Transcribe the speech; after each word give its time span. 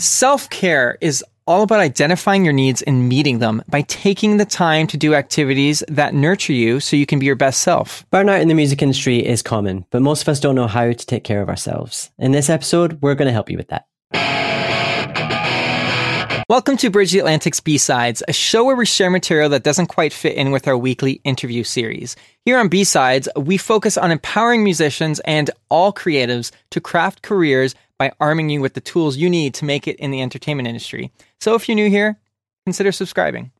Self-care 0.00 0.96
is 1.00 1.24
all 1.44 1.64
about 1.64 1.80
identifying 1.80 2.44
your 2.44 2.52
needs 2.52 2.82
and 2.82 3.08
meeting 3.08 3.40
them 3.40 3.64
by 3.68 3.82
taking 3.82 4.36
the 4.36 4.44
time 4.44 4.86
to 4.86 4.96
do 4.96 5.12
activities 5.16 5.82
that 5.88 6.14
nurture 6.14 6.52
you 6.52 6.78
so 6.78 6.94
you 6.94 7.04
can 7.04 7.18
be 7.18 7.26
your 7.26 7.34
best 7.34 7.62
self. 7.62 8.08
Burnout 8.12 8.40
in 8.40 8.46
the 8.46 8.54
music 8.54 8.80
industry 8.80 9.26
is 9.26 9.42
common, 9.42 9.84
but 9.90 10.00
most 10.00 10.22
of 10.22 10.28
us 10.28 10.38
don't 10.38 10.54
know 10.54 10.68
how 10.68 10.84
to 10.84 10.94
take 10.94 11.24
care 11.24 11.42
of 11.42 11.48
ourselves. 11.48 12.10
In 12.16 12.30
this 12.30 12.48
episode, 12.48 13.02
we're 13.02 13.16
going 13.16 13.26
to 13.26 13.32
help 13.32 13.50
you 13.50 13.56
with 13.56 13.70
that. 13.70 13.86
Welcome 16.48 16.76
to 16.76 16.90
Bridge 16.90 17.10
the 17.10 17.18
Atlantic's 17.18 17.58
B-Sides, 17.58 18.22
a 18.28 18.32
show 18.32 18.64
where 18.64 18.76
we 18.76 18.86
share 18.86 19.10
material 19.10 19.48
that 19.50 19.64
doesn't 19.64 19.88
quite 19.88 20.12
fit 20.12 20.36
in 20.36 20.52
with 20.52 20.68
our 20.68 20.78
weekly 20.78 21.20
interview 21.24 21.64
series. 21.64 22.14
Here 22.44 22.56
on 22.56 22.68
B-Sides, 22.68 23.28
we 23.36 23.58
focus 23.58 23.98
on 23.98 24.12
empowering 24.12 24.62
musicians 24.62 25.18
and 25.24 25.50
all 25.68 25.92
creatives 25.92 26.52
to 26.70 26.80
craft 26.80 27.22
careers 27.22 27.74
by 27.98 28.12
arming 28.20 28.48
you 28.48 28.60
with 28.60 28.74
the 28.74 28.80
tools 28.80 29.16
you 29.16 29.28
need 29.28 29.54
to 29.54 29.64
make 29.64 29.88
it 29.88 29.96
in 29.96 30.10
the 30.10 30.22
entertainment 30.22 30.68
industry. 30.68 31.12
So 31.40 31.54
if 31.54 31.68
you're 31.68 31.74
new 31.74 31.90
here, 31.90 32.18
consider 32.64 32.92
subscribing. 32.92 33.50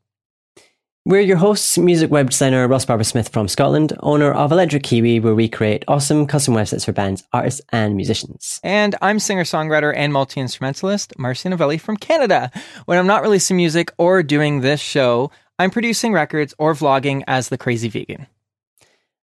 We're 1.09 1.21
your 1.21 1.39
hosts, 1.39 1.79
music 1.79 2.11
web 2.11 2.29
designer 2.29 2.69
Ross 2.69 2.85
Barber 2.85 3.03
Smith 3.03 3.31
from 3.31 3.49
Scotland, 3.49 3.95
owner 4.01 4.31
of 4.31 4.53
Electric 4.53 4.83
Kiwi, 4.83 5.21
where 5.21 5.35
we 5.35 5.49
create 5.49 5.83
awesome 5.89 6.27
custom 6.27 6.53
websites 6.53 6.85
for 6.85 6.93
bands, 6.93 7.25
artists, 7.33 7.63
and 7.71 7.97
musicians. 7.97 8.61
And 8.63 8.95
I'm 9.01 9.19
singer 9.19 9.45
songwriter 9.45 9.95
and 9.97 10.13
multi 10.13 10.39
instrumentalist 10.39 11.15
Marcio 11.17 11.49
Novelli 11.49 11.79
from 11.79 11.97
Canada. 11.97 12.51
When 12.85 12.99
I'm 12.99 13.07
not 13.07 13.23
releasing 13.23 13.57
music 13.57 13.91
or 13.97 14.23
doing 14.23 14.61
this 14.61 14.81
show, 14.81 15.31
I'm 15.59 15.71
producing 15.71 16.13
records 16.13 16.55
or 16.59 16.75
vlogging 16.75 17.25
as 17.27 17.49
the 17.49 17.57
crazy 17.57 17.89
vegan. 17.89 18.27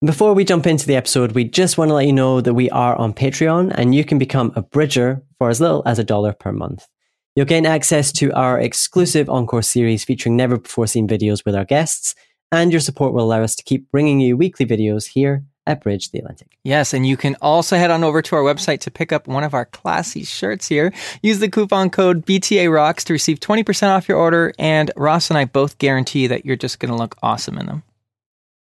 Before 0.04 0.34
we 0.34 0.44
jump 0.44 0.66
into 0.66 0.84
the 0.84 0.96
episode, 0.96 1.30
we 1.30 1.44
just 1.44 1.78
want 1.78 1.90
to 1.90 1.94
let 1.94 2.08
you 2.08 2.12
know 2.12 2.40
that 2.40 2.54
we 2.54 2.68
are 2.70 2.96
on 2.96 3.14
Patreon 3.14 3.70
and 3.76 3.94
you 3.94 4.04
can 4.04 4.18
become 4.18 4.52
a 4.56 4.62
bridger 4.62 5.22
for 5.38 5.48
as 5.48 5.60
little 5.60 5.84
as 5.86 6.00
a 6.00 6.04
dollar 6.04 6.32
per 6.32 6.50
month. 6.50 6.88
You'll 7.36 7.46
gain 7.46 7.66
access 7.66 8.10
to 8.14 8.32
our 8.32 8.58
exclusive 8.58 9.30
Encore 9.30 9.62
series 9.62 10.02
featuring 10.02 10.36
never 10.36 10.58
before 10.58 10.88
seen 10.88 11.06
videos 11.06 11.44
with 11.46 11.54
our 11.54 11.64
guests, 11.64 12.16
and 12.50 12.72
your 12.72 12.80
support 12.80 13.14
will 13.14 13.22
allow 13.22 13.44
us 13.44 13.54
to 13.54 13.62
keep 13.62 13.92
bringing 13.92 14.18
you 14.18 14.36
weekly 14.36 14.66
videos 14.66 15.06
here 15.06 15.44
at 15.68 15.80
Bridge 15.80 16.10
the 16.10 16.18
Atlantic. 16.18 16.58
Yes, 16.64 16.92
and 16.92 17.06
you 17.06 17.16
can 17.16 17.36
also 17.40 17.76
head 17.76 17.92
on 17.92 18.02
over 18.02 18.22
to 18.22 18.34
our 18.34 18.42
website 18.42 18.80
to 18.80 18.90
pick 18.90 19.12
up 19.12 19.28
one 19.28 19.44
of 19.44 19.54
our 19.54 19.66
classy 19.66 20.24
shirts 20.24 20.66
here. 20.66 20.92
Use 21.22 21.38
the 21.38 21.48
coupon 21.48 21.90
code 21.90 22.26
BTA 22.26 22.74
Rocks 22.74 23.04
to 23.04 23.12
receive 23.12 23.38
20% 23.38 23.90
off 23.90 24.08
your 24.08 24.18
order, 24.18 24.52
and 24.58 24.90
Ross 24.96 25.30
and 25.30 25.38
I 25.38 25.44
both 25.44 25.78
guarantee 25.78 26.26
that 26.26 26.44
you're 26.44 26.56
just 26.56 26.80
going 26.80 26.90
to 26.90 26.98
look 26.98 27.16
awesome 27.22 27.56
in 27.56 27.66
them. 27.66 27.84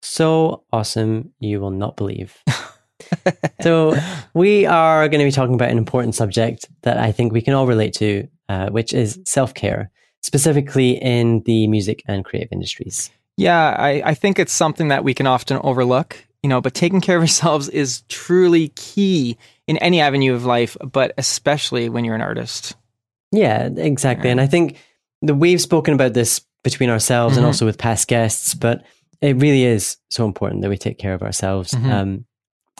So 0.01 0.63
awesome, 0.71 1.33
you 1.39 1.59
will 1.61 1.71
not 1.71 1.97
believe. 1.97 2.37
so, 3.61 3.95
we 4.33 4.65
are 4.65 5.07
going 5.09 5.19
to 5.19 5.25
be 5.25 5.31
talking 5.31 5.55
about 5.55 5.69
an 5.69 5.77
important 5.77 6.15
subject 6.15 6.67
that 6.81 6.97
I 6.97 7.11
think 7.11 7.33
we 7.33 7.41
can 7.41 7.53
all 7.53 7.67
relate 7.67 7.93
to 7.95 8.27
uh, 8.51 8.69
which 8.69 8.91
is 8.91 9.17
self 9.25 9.53
care, 9.53 9.89
specifically 10.21 11.01
in 11.01 11.41
the 11.45 11.67
music 11.67 12.03
and 12.05 12.25
creative 12.25 12.49
industries. 12.51 13.09
Yeah, 13.37 13.75
I, 13.79 14.01
I 14.03 14.13
think 14.13 14.39
it's 14.39 14.51
something 14.51 14.89
that 14.89 15.05
we 15.05 15.13
can 15.13 15.25
often 15.25 15.57
overlook, 15.63 16.17
you 16.43 16.49
know, 16.49 16.59
but 16.59 16.73
taking 16.73 16.99
care 16.99 17.15
of 17.15 17.21
ourselves 17.21 17.69
is 17.83 18.01
truly 18.09 18.67
key 18.75 19.37
in 19.67 19.77
any 19.77 20.01
avenue 20.01 20.33
of 20.33 20.43
life, 20.43 20.75
but 20.83 21.13
especially 21.17 21.87
when 21.87 22.03
you're 22.03 22.15
an 22.15 22.21
artist. 22.21 22.75
Yeah, 23.31 23.69
exactly. 23.73 24.27
Yeah. 24.27 24.33
And 24.33 24.41
I 24.41 24.47
think 24.47 24.75
that 25.21 25.35
we've 25.35 25.61
spoken 25.61 25.93
about 25.93 26.13
this 26.13 26.41
between 26.65 26.89
ourselves 26.89 27.35
mm-hmm. 27.35 27.39
and 27.39 27.45
also 27.45 27.65
with 27.65 27.77
past 27.77 28.09
guests, 28.09 28.53
but 28.53 28.83
it 29.21 29.37
really 29.37 29.63
is 29.63 29.97
so 30.09 30.25
important 30.25 30.61
that 30.61 30.69
we 30.69 30.77
take 30.77 30.97
care 30.97 31.13
of 31.13 31.21
ourselves. 31.21 31.71
Mm-hmm. 31.71 31.91
Um, 31.91 32.25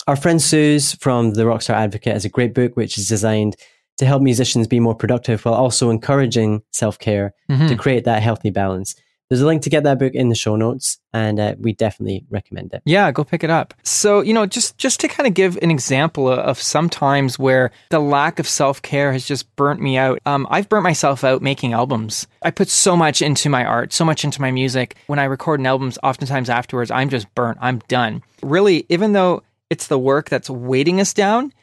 our 0.07 0.15
friend 0.15 0.41
Suze 0.41 0.93
from 0.95 1.33
the 1.33 1.43
Rockstar 1.43 1.75
Advocate 1.75 2.13
has 2.13 2.25
a 2.25 2.29
great 2.29 2.53
book 2.53 2.75
which 2.75 2.97
is 2.97 3.07
designed 3.07 3.55
to 3.97 4.05
help 4.05 4.23
musicians 4.23 4.67
be 4.67 4.79
more 4.79 4.95
productive 4.95 5.45
while 5.45 5.53
also 5.53 5.89
encouraging 5.89 6.63
self 6.71 6.97
care 6.97 7.33
mm-hmm. 7.49 7.67
to 7.67 7.75
create 7.75 8.05
that 8.05 8.23
healthy 8.23 8.49
balance. 8.49 8.95
There's 9.31 9.39
a 9.39 9.45
link 9.45 9.61
to 9.61 9.69
get 9.69 9.85
that 9.85 9.97
book 9.97 10.13
in 10.13 10.27
the 10.27 10.35
show 10.35 10.57
notes, 10.57 10.99
and 11.13 11.39
uh, 11.39 11.55
we 11.57 11.71
definitely 11.71 12.25
recommend 12.29 12.73
it. 12.73 12.81
Yeah, 12.83 13.09
go 13.13 13.23
pick 13.23 13.45
it 13.45 13.49
up. 13.49 13.73
So, 13.81 14.19
you 14.19 14.33
know, 14.33 14.45
just 14.45 14.77
just 14.77 14.99
to 14.99 15.07
kind 15.07 15.25
of 15.25 15.33
give 15.33 15.57
an 15.61 15.71
example 15.71 16.27
of 16.27 16.61
some 16.61 16.89
times 16.89 17.39
where 17.39 17.71
the 17.91 17.99
lack 17.99 18.39
of 18.39 18.47
self 18.47 18.81
care 18.81 19.13
has 19.13 19.25
just 19.25 19.55
burnt 19.55 19.79
me 19.79 19.97
out. 19.97 20.19
Um, 20.25 20.45
I've 20.49 20.67
burnt 20.67 20.83
myself 20.83 21.23
out 21.23 21.41
making 21.41 21.71
albums. 21.71 22.27
I 22.41 22.51
put 22.51 22.67
so 22.67 22.97
much 22.97 23.21
into 23.21 23.47
my 23.47 23.63
art, 23.63 23.93
so 23.93 24.03
much 24.03 24.25
into 24.25 24.41
my 24.41 24.51
music. 24.51 24.97
When 25.07 25.17
I 25.17 25.23
record 25.23 25.61
an 25.61 25.65
album, 25.65 25.93
oftentimes 26.03 26.49
afterwards, 26.49 26.91
I'm 26.91 27.07
just 27.07 27.33
burnt. 27.33 27.57
I'm 27.61 27.79
done. 27.87 28.23
Really, 28.43 28.85
even 28.89 29.13
though 29.13 29.43
it's 29.69 29.87
the 29.87 29.97
work 29.97 30.27
that's 30.27 30.49
weighting 30.49 30.99
us 30.99 31.13
down, 31.13 31.53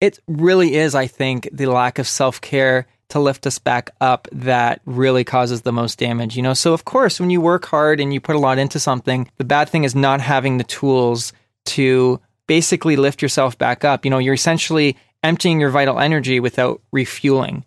it 0.00 0.20
really 0.28 0.76
is, 0.76 0.94
I 0.94 1.08
think, 1.08 1.48
the 1.52 1.66
lack 1.66 1.98
of 1.98 2.06
self 2.06 2.40
care 2.40 2.86
to 3.08 3.20
lift 3.20 3.46
us 3.46 3.58
back 3.58 3.90
up 4.00 4.28
that 4.32 4.80
really 4.84 5.24
causes 5.24 5.62
the 5.62 5.72
most 5.72 5.98
damage. 5.98 6.36
You 6.36 6.42
know, 6.42 6.54
so 6.54 6.72
of 6.72 6.84
course, 6.84 7.20
when 7.20 7.30
you 7.30 7.40
work 7.40 7.66
hard 7.66 8.00
and 8.00 8.12
you 8.12 8.20
put 8.20 8.36
a 8.36 8.40
lot 8.40 8.58
into 8.58 8.80
something, 8.80 9.30
the 9.36 9.44
bad 9.44 9.68
thing 9.68 9.84
is 9.84 9.94
not 9.94 10.20
having 10.20 10.58
the 10.58 10.64
tools 10.64 11.32
to 11.66 12.20
basically 12.46 12.96
lift 12.96 13.22
yourself 13.22 13.56
back 13.58 13.84
up. 13.84 14.04
You 14.04 14.10
know, 14.10 14.18
you're 14.18 14.34
essentially 14.34 14.96
emptying 15.22 15.60
your 15.60 15.70
vital 15.70 15.98
energy 15.98 16.40
without 16.40 16.80
refueling. 16.92 17.64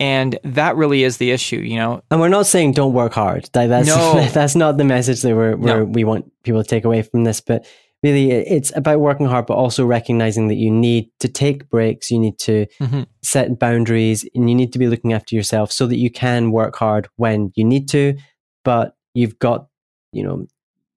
And 0.00 0.38
that 0.42 0.74
really 0.76 1.04
is 1.04 1.18
the 1.18 1.30
issue, 1.30 1.58
you 1.58 1.76
know. 1.76 2.02
And 2.10 2.20
we're 2.20 2.28
not 2.28 2.46
saying 2.46 2.72
don't 2.72 2.92
work 2.92 3.12
hard. 3.12 3.48
That's 3.52 3.86
no. 3.86 4.26
that's 4.32 4.56
not 4.56 4.76
the 4.76 4.84
message 4.84 5.22
that 5.22 5.34
we're, 5.34 5.56
we're 5.56 5.78
no. 5.80 5.84
we 5.84 6.02
want 6.04 6.32
people 6.42 6.62
to 6.62 6.68
take 6.68 6.84
away 6.84 7.02
from 7.02 7.24
this. 7.24 7.40
But 7.40 7.66
really 8.02 8.30
it's 8.30 8.74
about 8.76 9.00
working 9.00 9.26
hard 9.26 9.46
but 9.46 9.54
also 9.54 9.86
recognizing 9.86 10.48
that 10.48 10.56
you 10.56 10.70
need 10.70 11.08
to 11.20 11.28
take 11.28 11.68
breaks 11.68 12.10
you 12.10 12.18
need 12.18 12.38
to 12.38 12.66
mm-hmm. 12.80 13.02
set 13.22 13.58
boundaries 13.58 14.28
and 14.34 14.48
you 14.48 14.56
need 14.56 14.72
to 14.72 14.78
be 14.78 14.88
looking 14.88 15.12
after 15.12 15.34
yourself 15.34 15.70
so 15.70 15.86
that 15.86 15.96
you 15.96 16.10
can 16.10 16.50
work 16.50 16.76
hard 16.76 17.08
when 17.16 17.52
you 17.54 17.64
need 17.64 17.88
to 17.88 18.16
but 18.64 18.96
you've 19.14 19.38
got 19.38 19.68
you 20.12 20.22
know 20.22 20.46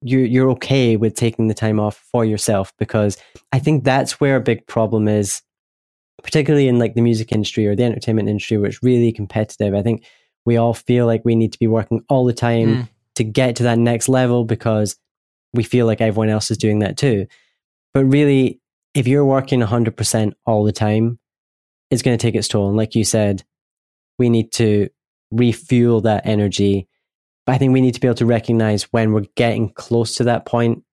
you're 0.01 0.25
you're 0.25 0.49
okay 0.49 0.97
with 0.97 1.15
taking 1.15 1.47
the 1.47 1.53
time 1.53 1.79
off 1.79 1.97
for 2.11 2.25
yourself 2.25 2.73
because 2.77 3.17
i 3.51 3.59
think 3.59 3.83
that's 3.83 4.19
where 4.19 4.35
a 4.35 4.41
big 4.41 4.65
problem 4.67 5.07
is 5.07 5.41
particularly 6.23 6.67
in 6.67 6.79
like 6.79 6.95
the 6.95 7.01
music 7.01 7.31
industry 7.31 7.67
or 7.67 7.75
the 7.75 7.83
entertainment 7.83 8.29
industry 8.29 8.57
where 8.57 8.69
it's 8.69 8.83
really 8.83 9.11
competitive 9.11 9.73
i 9.73 9.81
think 9.81 10.03
we 10.45 10.57
all 10.57 10.73
feel 10.73 11.05
like 11.05 11.21
we 11.25 11.35
need 11.35 11.51
to 11.51 11.59
be 11.59 11.67
working 11.67 12.03
all 12.09 12.25
the 12.25 12.33
time 12.33 12.67
mm. 12.67 12.89
to 13.15 13.23
get 13.23 13.55
to 13.55 13.63
that 13.63 13.79
next 13.79 14.07
level 14.07 14.45
because 14.45 14.95
we 15.55 15.63
feel 15.63 15.85
like 15.85 16.01
everyone 16.01 16.29
else 16.29 16.51
is 16.51 16.57
doing 16.57 16.79
that 16.79 16.97
too. 16.97 17.27
But 17.93 18.05
really, 18.05 18.59
if 18.93 19.07
you're 19.07 19.25
working 19.25 19.61
100% 19.61 20.33
all 20.45 20.63
the 20.63 20.71
time, 20.71 21.19
it's 21.89 22.01
going 22.01 22.17
to 22.17 22.21
take 22.21 22.35
its 22.35 22.47
toll. 22.47 22.67
And 22.67 22.77
like 22.77 22.95
you 22.95 23.03
said, 23.03 23.43
we 24.17 24.29
need 24.29 24.51
to 24.53 24.89
refuel 25.31 26.01
that 26.01 26.25
energy. 26.25 26.87
But 27.45 27.53
I 27.53 27.57
think 27.57 27.73
we 27.73 27.81
need 27.81 27.93
to 27.93 28.01
be 28.01 28.07
able 28.07 28.15
to 28.15 28.25
recognize 28.25 28.83
when 28.83 29.13
we're 29.13 29.25
getting 29.35 29.69
close 29.69 30.15
to 30.15 30.25
that 30.25 30.45
point. 30.45 30.83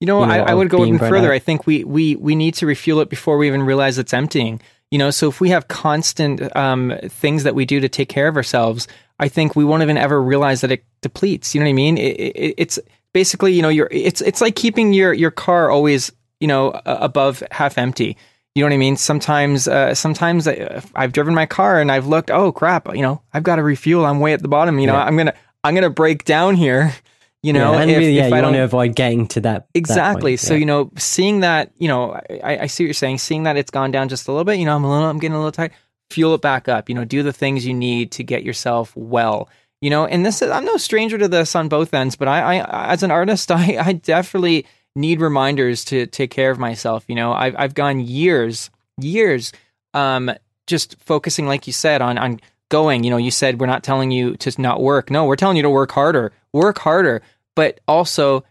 You 0.00 0.06
know, 0.06 0.20
you 0.20 0.26
know 0.26 0.32
I, 0.32 0.38
I, 0.50 0.54
would 0.54 0.68
go 0.68 0.84
even 0.84 0.98
further. 0.98 1.28
Out. 1.28 1.34
I 1.34 1.38
think 1.38 1.66
we, 1.66 1.84
we, 1.84 2.16
we 2.16 2.34
need 2.34 2.54
to 2.54 2.66
refuel 2.66 3.00
it 3.00 3.08
before 3.08 3.38
we 3.38 3.46
even 3.46 3.62
realize 3.62 3.98
it's 3.98 4.14
emptying. 4.14 4.60
You 4.90 4.98
know, 4.98 5.10
so 5.10 5.28
if 5.28 5.40
we 5.40 5.50
have 5.50 5.68
constant 5.68 6.54
um, 6.54 6.94
things 7.08 7.42
that 7.42 7.54
we 7.54 7.64
do 7.64 7.80
to 7.80 7.88
take 7.88 8.08
care 8.08 8.28
of 8.28 8.36
ourselves, 8.36 8.86
I 9.18 9.28
think 9.28 9.56
we 9.56 9.64
won't 9.64 9.82
even 9.82 9.96
ever 9.96 10.22
realize 10.22 10.60
that 10.60 10.70
it 10.70 10.84
depletes. 11.02 11.54
You 11.54 11.60
know 11.60 11.66
what 11.66 11.70
I 11.70 11.74
mean? 11.74 11.98
It, 11.98 12.20
it, 12.20 12.54
it's 12.56 12.78
basically, 13.16 13.54
you 13.54 13.62
know, 13.62 13.70
you're 13.70 13.88
it's 13.90 14.20
it's 14.20 14.42
like 14.42 14.56
keeping 14.56 14.92
your 14.92 15.14
your 15.14 15.30
car 15.30 15.70
always, 15.70 16.12
you 16.38 16.46
know, 16.46 16.78
above 16.84 17.42
half 17.50 17.78
empty. 17.78 18.14
You 18.54 18.62
know 18.62 18.66
what 18.66 18.74
I 18.74 18.76
mean? 18.76 18.96
Sometimes, 18.96 19.66
uh, 19.66 19.94
sometimes 19.94 20.46
I, 20.46 20.82
have 20.94 21.12
driven 21.12 21.34
my 21.34 21.46
car 21.46 21.80
and 21.80 21.90
I've 21.90 22.06
looked. 22.06 22.30
Oh 22.30 22.52
crap! 22.52 22.94
You 22.94 23.00
know, 23.00 23.22
I've 23.32 23.42
got 23.42 23.56
to 23.56 23.62
refuel. 23.62 24.04
I'm 24.04 24.20
way 24.20 24.34
at 24.34 24.42
the 24.42 24.48
bottom. 24.48 24.78
You 24.78 24.86
know, 24.86 24.92
yeah. 24.92 25.04
I'm 25.04 25.16
gonna 25.16 25.32
I'm 25.64 25.74
gonna 25.74 25.88
break 25.90 26.24
down 26.24 26.56
here. 26.56 26.92
You 27.42 27.52
know, 27.52 27.74
yeah, 27.74 27.80
and 27.82 27.90
if, 27.92 27.98
really, 27.98 28.16
yeah, 28.16 28.24
if 28.24 28.30
you 28.30 28.36
I 28.38 28.42
want 28.42 28.56
to 28.56 28.64
avoid 28.64 28.96
getting 28.96 29.28
to 29.28 29.40
that 29.42 29.68
exactly. 29.72 30.34
That 30.34 30.40
so 30.40 30.54
you 30.54 30.66
know, 30.66 30.90
seeing 30.96 31.40
that, 31.40 31.70
you 31.78 31.86
know, 31.86 32.18
I, 32.42 32.58
I 32.62 32.66
see 32.66 32.82
what 32.82 32.86
you're 32.86 32.94
saying. 32.94 33.18
Seeing 33.18 33.44
that 33.44 33.56
it's 33.56 33.70
gone 33.70 33.92
down 33.92 34.08
just 34.08 34.26
a 34.26 34.32
little 34.32 34.44
bit. 34.44 34.58
You 34.58 34.64
know, 34.64 34.74
I'm 34.74 34.82
a 34.82 34.90
little, 34.90 35.06
I'm 35.08 35.20
getting 35.20 35.36
a 35.36 35.38
little 35.38 35.52
tight. 35.52 35.70
Fuel 36.10 36.34
it 36.34 36.40
back 36.40 36.66
up. 36.66 36.88
You 36.88 36.96
know, 36.96 37.04
do 37.04 37.22
the 37.22 37.32
things 37.32 37.64
you 37.64 37.74
need 37.74 38.10
to 38.12 38.24
get 38.24 38.42
yourself 38.42 38.90
well 38.96 39.48
you 39.80 39.90
know 39.90 40.06
and 40.06 40.24
this 40.24 40.42
is 40.42 40.50
i'm 40.50 40.64
no 40.64 40.76
stranger 40.76 41.18
to 41.18 41.28
this 41.28 41.54
on 41.54 41.68
both 41.68 41.92
ends 41.92 42.16
but 42.16 42.28
i, 42.28 42.58
I 42.58 42.92
as 42.92 43.02
an 43.02 43.10
artist 43.10 43.50
i 43.52 43.78
i 43.78 43.92
definitely 43.92 44.66
need 44.94 45.20
reminders 45.20 45.84
to 45.86 46.06
take 46.06 46.30
care 46.30 46.50
of 46.50 46.58
myself 46.58 47.04
you 47.08 47.14
know 47.14 47.32
i've, 47.32 47.54
I've 47.58 47.74
gone 47.74 48.00
years 48.00 48.70
years 48.98 49.52
um 49.94 50.30
just 50.66 50.98
focusing, 51.00 51.46
like 51.46 51.66
you 51.66 51.72
said, 51.72 52.02
on 52.02 52.18
on 52.18 52.40
going. 52.68 53.04
You 53.04 53.10
know, 53.10 53.16
you 53.16 53.30
said 53.30 53.60
we're 53.60 53.66
not 53.66 53.82
telling 53.82 54.10
you 54.10 54.36
to 54.38 54.60
not 54.60 54.82
work. 54.82 55.10
No, 55.10 55.24
we're 55.24 55.36
telling 55.36 55.56
you 55.56 55.62
to 55.62 55.70
work 55.70 55.92
harder, 55.92 56.32
work 56.52 56.78
harder, 56.78 57.22
but 57.54 57.80
also 57.88 58.44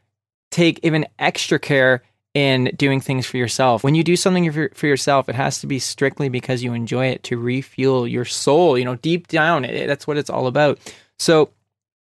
take 0.52 0.80
even 0.84 1.06
extra 1.20 1.60
care 1.60 2.04
in 2.34 2.66
doing 2.76 3.00
things 3.00 3.26
for 3.26 3.38
yourself. 3.38 3.84
When 3.84 3.96
you 3.96 4.04
do 4.04 4.16
something 4.16 4.52
for, 4.52 4.70
for 4.74 4.88
yourself, 4.88 5.30
it 5.30 5.36
has 5.36 5.60
to 5.60 5.68
be 5.68 5.80
strictly 5.80 6.28
because 6.28 6.64
you 6.64 6.74
enjoy 6.74 7.08
it 7.08 7.24
to 7.24 7.38
refuel 7.38 8.08
your 8.08 8.26
soul. 8.26 8.78
You 8.78 8.86
know, 8.86 8.96
deep 8.96 9.28
down, 9.28 9.64
it, 9.66 9.88
that's 9.88 10.08
what 10.08 10.18
it's 10.18 10.30
all 10.30 10.48
about. 10.48 10.80
So, 11.20 11.50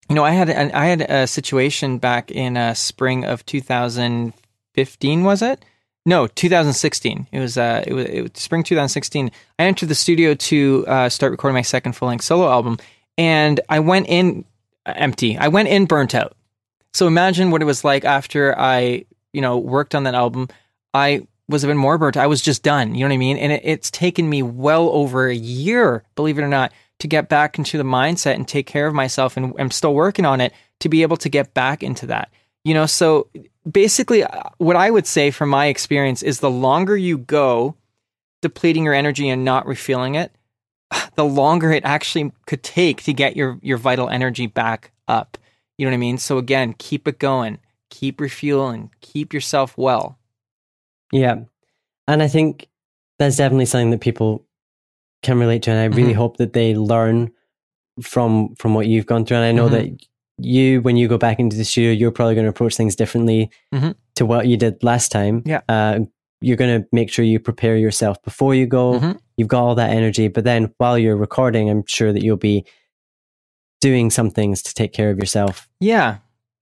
you 0.09 0.15
know, 0.15 0.23
I 0.23 0.31
had 0.31 0.49
an, 0.49 0.71
I 0.71 0.85
had 0.85 1.01
a 1.01 1.27
situation 1.27 1.97
back 1.97 2.31
in 2.31 2.57
uh, 2.57 2.73
spring 2.73 3.25
of 3.25 3.45
2015. 3.45 5.23
Was 5.23 5.41
it? 5.41 5.63
No, 6.05 6.27
2016. 6.27 7.27
It 7.31 7.39
was 7.39 7.57
uh, 7.57 7.83
it 7.85 7.93
was, 7.93 8.05
it 8.05 8.21
was 8.21 8.31
spring 8.35 8.63
2016. 8.63 9.31
I 9.59 9.63
entered 9.63 9.89
the 9.89 9.95
studio 9.95 10.33
to 10.33 10.85
uh, 10.87 11.09
start 11.09 11.31
recording 11.31 11.53
my 11.53 11.61
second 11.61 11.93
full 11.93 12.07
length 12.07 12.23
solo 12.23 12.49
album, 12.49 12.79
and 13.17 13.59
I 13.69 13.79
went 13.79 14.07
in 14.07 14.45
uh, 14.85 14.93
empty. 14.95 15.37
I 15.37 15.49
went 15.49 15.69
in 15.69 15.85
burnt 15.85 16.15
out. 16.15 16.35
So 16.93 17.07
imagine 17.07 17.51
what 17.51 17.61
it 17.61 17.65
was 17.65 17.83
like 17.83 18.03
after 18.03 18.57
I, 18.57 19.05
you 19.31 19.41
know, 19.41 19.57
worked 19.57 19.93
on 19.93 20.03
that 20.03 20.15
album. 20.15 20.49
I 20.93 21.27
was 21.47 21.63
even 21.63 21.77
more 21.77 21.97
burnt. 21.97 22.17
I 22.17 22.27
was 22.27 22.41
just 22.41 22.63
done. 22.63 22.95
You 22.95 23.01
know 23.01 23.09
what 23.09 23.13
I 23.13 23.17
mean? 23.17 23.37
And 23.37 23.51
it, 23.51 23.61
it's 23.63 23.91
taken 23.91 24.27
me 24.27 24.41
well 24.41 24.89
over 24.89 25.27
a 25.27 25.35
year, 25.35 26.03
believe 26.15 26.39
it 26.39 26.43
or 26.43 26.47
not, 26.47 26.73
to 27.01 27.07
get 27.07 27.29
back 27.29 27.57
into 27.57 27.79
the 27.79 27.83
mindset 27.83 28.35
and 28.35 28.47
take 28.47 28.67
care 28.67 28.85
of 28.85 28.93
myself. 28.93 29.35
And 29.35 29.53
I'm 29.57 29.71
still 29.71 29.95
working 29.95 30.23
on 30.23 30.39
it 30.39 30.53
to 30.81 30.89
be 30.89 31.01
able 31.01 31.17
to 31.17 31.29
get 31.29 31.55
back 31.55 31.81
into 31.81 32.05
that. 32.07 32.29
You 32.63 32.75
know, 32.75 32.85
so 32.85 33.27
basically, 33.69 34.23
uh, 34.23 34.43
what 34.59 34.75
I 34.75 34.91
would 34.91 35.07
say 35.07 35.31
from 35.31 35.49
my 35.49 35.65
experience 35.65 36.21
is 36.21 36.39
the 36.39 36.49
longer 36.49 36.95
you 36.95 37.17
go 37.17 37.75
depleting 38.43 38.85
your 38.85 38.93
energy 38.93 39.29
and 39.29 39.43
not 39.43 39.65
refueling 39.65 40.13
it, 40.13 40.31
the 41.15 41.25
longer 41.25 41.71
it 41.71 41.85
actually 41.85 42.31
could 42.45 42.61
take 42.61 43.01
to 43.03 43.13
get 43.13 43.35
your 43.35 43.57
your 43.63 43.79
vital 43.79 44.07
energy 44.07 44.45
back 44.45 44.91
up. 45.07 45.39
You 45.79 45.87
know 45.87 45.91
what 45.91 45.95
I 45.95 45.99
mean? 45.99 46.19
So 46.19 46.37
again, 46.37 46.75
keep 46.77 47.07
it 47.07 47.17
going, 47.17 47.57
keep 47.89 48.21
refueling, 48.21 48.91
keep 49.01 49.33
yourself 49.33 49.75
well. 49.75 50.19
Yeah. 51.11 51.45
And 52.07 52.21
I 52.21 52.27
think 52.27 52.67
that's 53.17 53.37
definitely 53.37 53.65
something 53.65 53.89
that 53.89 54.01
people 54.01 54.45
can 55.21 55.39
relate 55.39 55.63
to 55.63 55.71
and 55.71 55.79
I 55.79 55.85
really 55.85 56.11
mm-hmm. 56.11 56.19
hope 56.19 56.37
that 56.37 56.53
they 56.53 56.75
learn 56.75 57.31
from 58.01 58.55
from 58.55 58.73
what 58.73 58.87
you've 58.87 59.05
gone 59.05 59.25
through 59.25 59.37
and 59.37 59.45
I 59.45 59.51
know 59.51 59.67
mm-hmm. 59.67 59.95
that 59.95 60.05
you 60.37 60.81
when 60.81 60.95
you 60.97 61.07
go 61.07 61.17
back 61.17 61.39
into 61.39 61.55
the 61.55 61.65
studio 61.65 61.91
you're 61.91 62.11
probably 62.11 62.35
going 62.35 62.45
to 62.45 62.49
approach 62.49 62.75
things 62.75 62.95
differently 62.95 63.51
mm-hmm. 63.73 63.91
to 64.15 64.25
what 64.25 64.47
you 64.47 64.57
did 64.57 64.83
last 64.83 65.11
time. 65.11 65.43
Yeah. 65.45 65.61
Uh, 65.69 65.99
you're 66.41 66.57
going 66.57 66.81
to 66.81 66.87
make 66.91 67.11
sure 67.11 67.23
you 67.23 67.39
prepare 67.39 67.77
yourself 67.77 68.21
before 68.23 68.55
you 68.55 68.65
go. 68.65 68.93
Mm-hmm. 68.93 69.17
You've 69.37 69.47
got 69.47 69.63
all 69.63 69.75
that 69.75 69.91
energy, 69.91 70.27
but 70.27 70.43
then 70.43 70.73
while 70.77 70.97
you're 70.97 71.15
recording, 71.15 71.69
I'm 71.69 71.85
sure 71.85 72.11
that 72.11 72.23
you'll 72.23 72.37
be 72.37 72.65
doing 73.79 74.09
some 74.09 74.31
things 74.31 74.63
to 74.63 74.73
take 74.73 74.91
care 74.93 75.11
of 75.11 75.17
yourself. 75.17 75.69
Yeah. 75.79 76.17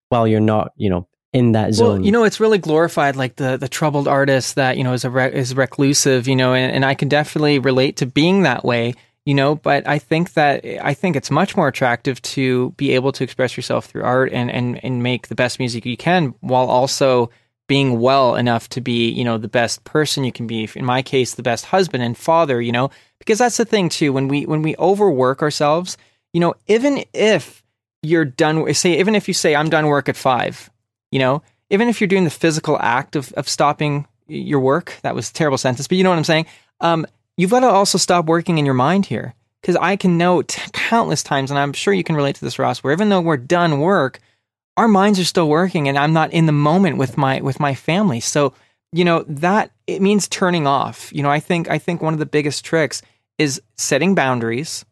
While 0.09 0.27
you're 0.27 0.41
not, 0.41 0.73
you 0.75 0.89
know, 0.89 1.07
in 1.33 1.51
that 1.53 1.73
zone. 1.73 1.87
Well, 1.87 2.05
you 2.05 2.11
know, 2.11 2.23
it's 2.23 2.39
really 2.39 2.57
glorified, 2.57 3.15
like 3.15 3.35
the 3.35 3.57
the 3.57 3.69
troubled 3.69 4.07
artist 4.07 4.55
that 4.55 4.77
you 4.77 4.83
know 4.83 4.93
is 4.93 5.05
a 5.05 5.09
re- 5.09 5.33
is 5.33 5.55
reclusive, 5.55 6.27
you 6.27 6.35
know, 6.35 6.53
and, 6.53 6.71
and 6.71 6.85
I 6.85 6.93
can 6.95 7.07
definitely 7.07 7.59
relate 7.59 7.97
to 7.97 8.05
being 8.05 8.43
that 8.43 8.63
way, 8.63 8.93
you 9.25 9.33
know. 9.33 9.55
But 9.55 9.87
I 9.87 9.99
think 9.99 10.33
that 10.33 10.65
I 10.81 10.93
think 10.93 11.15
it's 11.15 11.31
much 11.31 11.55
more 11.55 11.67
attractive 11.67 12.21
to 12.23 12.71
be 12.71 12.91
able 12.91 13.11
to 13.13 13.23
express 13.23 13.55
yourself 13.55 13.85
through 13.85 14.03
art 14.03 14.31
and 14.31 14.51
and 14.51 14.83
and 14.83 15.03
make 15.03 15.27
the 15.27 15.35
best 15.35 15.59
music 15.59 15.85
you 15.85 15.97
can, 15.97 16.33
while 16.41 16.67
also 16.67 17.29
being 17.67 17.99
well 17.99 18.35
enough 18.35 18.67
to 18.69 18.81
be, 18.81 19.09
you 19.09 19.23
know, 19.23 19.37
the 19.37 19.47
best 19.47 19.83
person 19.83 20.23
you 20.23 20.31
can 20.31 20.47
be. 20.47 20.67
In 20.75 20.83
my 20.85 21.03
case, 21.03 21.35
the 21.35 21.43
best 21.43 21.65
husband 21.65 22.03
and 22.03 22.17
father, 22.17 22.59
you 22.59 22.71
know, 22.71 22.89
because 23.19 23.37
that's 23.37 23.57
the 23.57 23.65
thing 23.65 23.89
too. 23.89 24.11
When 24.11 24.27
we 24.27 24.45
when 24.45 24.63
we 24.63 24.75
overwork 24.77 25.41
ourselves 25.43 25.97
you 26.33 26.39
know, 26.39 26.55
even 26.67 27.03
if 27.13 27.63
you're 28.01 28.25
done, 28.25 28.71
say, 28.73 28.99
even 28.99 29.15
if 29.15 29.27
you 29.27 29.33
say, 29.33 29.55
I'm 29.55 29.69
done 29.69 29.87
work 29.87 30.09
at 30.09 30.15
five, 30.15 30.69
you 31.11 31.19
know, 31.19 31.41
even 31.69 31.87
if 31.87 31.99
you're 32.01 32.07
doing 32.07 32.23
the 32.23 32.29
physical 32.29 32.77
act 32.79 33.15
of, 33.15 33.31
of 33.33 33.47
stopping 33.47 34.07
your 34.27 34.59
work, 34.59 34.95
that 35.01 35.15
was 35.15 35.31
terrible 35.31 35.57
sentence, 35.57 35.87
but 35.87 35.97
you 35.97 36.03
know 36.03 36.09
what 36.09 36.17
I'm 36.17 36.23
saying? 36.23 36.45
Um, 36.81 37.05
you've 37.37 37.51
got 37.51 37.61
to 37.61 37.69
also 37.69 37.97
stop 37.97 38.25
working 38.25 38.57
in 38.57 38.65
your 38.65 38.73
mind 38.73 39.05
here. 39.05 39.33
Because 39.61 39.75
I 39.75 39.97
can 39.97 40.17
note 40.17 40.57
countless 40.73 41.21
times, 41.21 41.51
and 41.51 41.59
I'm 41.59 41.73
sure 41.73 41.93
you 41.93 42.03
can 42.03 42.15
relate 42.15 42.35
to 42.35 42.45
this, 42.45 42.59
Ross, 42.59 42.79
where 42.79 42.93
even 42.93 43.09
though 43.09 43.19
we're 43.19 43.37
done 43.37 43.81
work, 43.81 44.19
our 44.79 44.87
minds 44.87 45.19
are 45.19 45.25
still 45.25 45.49
working 45.49 45.89
and 45.89 45.97
I'm 45.97 46.13
not 46.13 46.31
in 46.31 46.45
the 46.45 46.53
moment 46.53 46.95
with 46.95 47.17
my 47.17 47.41
with 47.41 47.59
my 47.59 47.75
family. 47.75 48.21
So, 48.21 48.53
you 48.93 49.03
know, 49.03 49.25
that 49.27 49.71
it 49.87 50.01
means 50.01 50.29
turning 50.29 50.65
off. 50.65 51.11
You 51.13 51.21
know, 51.21 51.29
I 51.29 51.41
think 51.41 51.69
I 51.69 51.77
think 51.77 52.01
one 52.01 52.13
of 52.13 52.19
the 52.19 52.25
biggest 52.25 52.63
tricks 52.63 53.01
is 53.37 53.61
setting 53.77 54.15
boundaries 54.15 54.85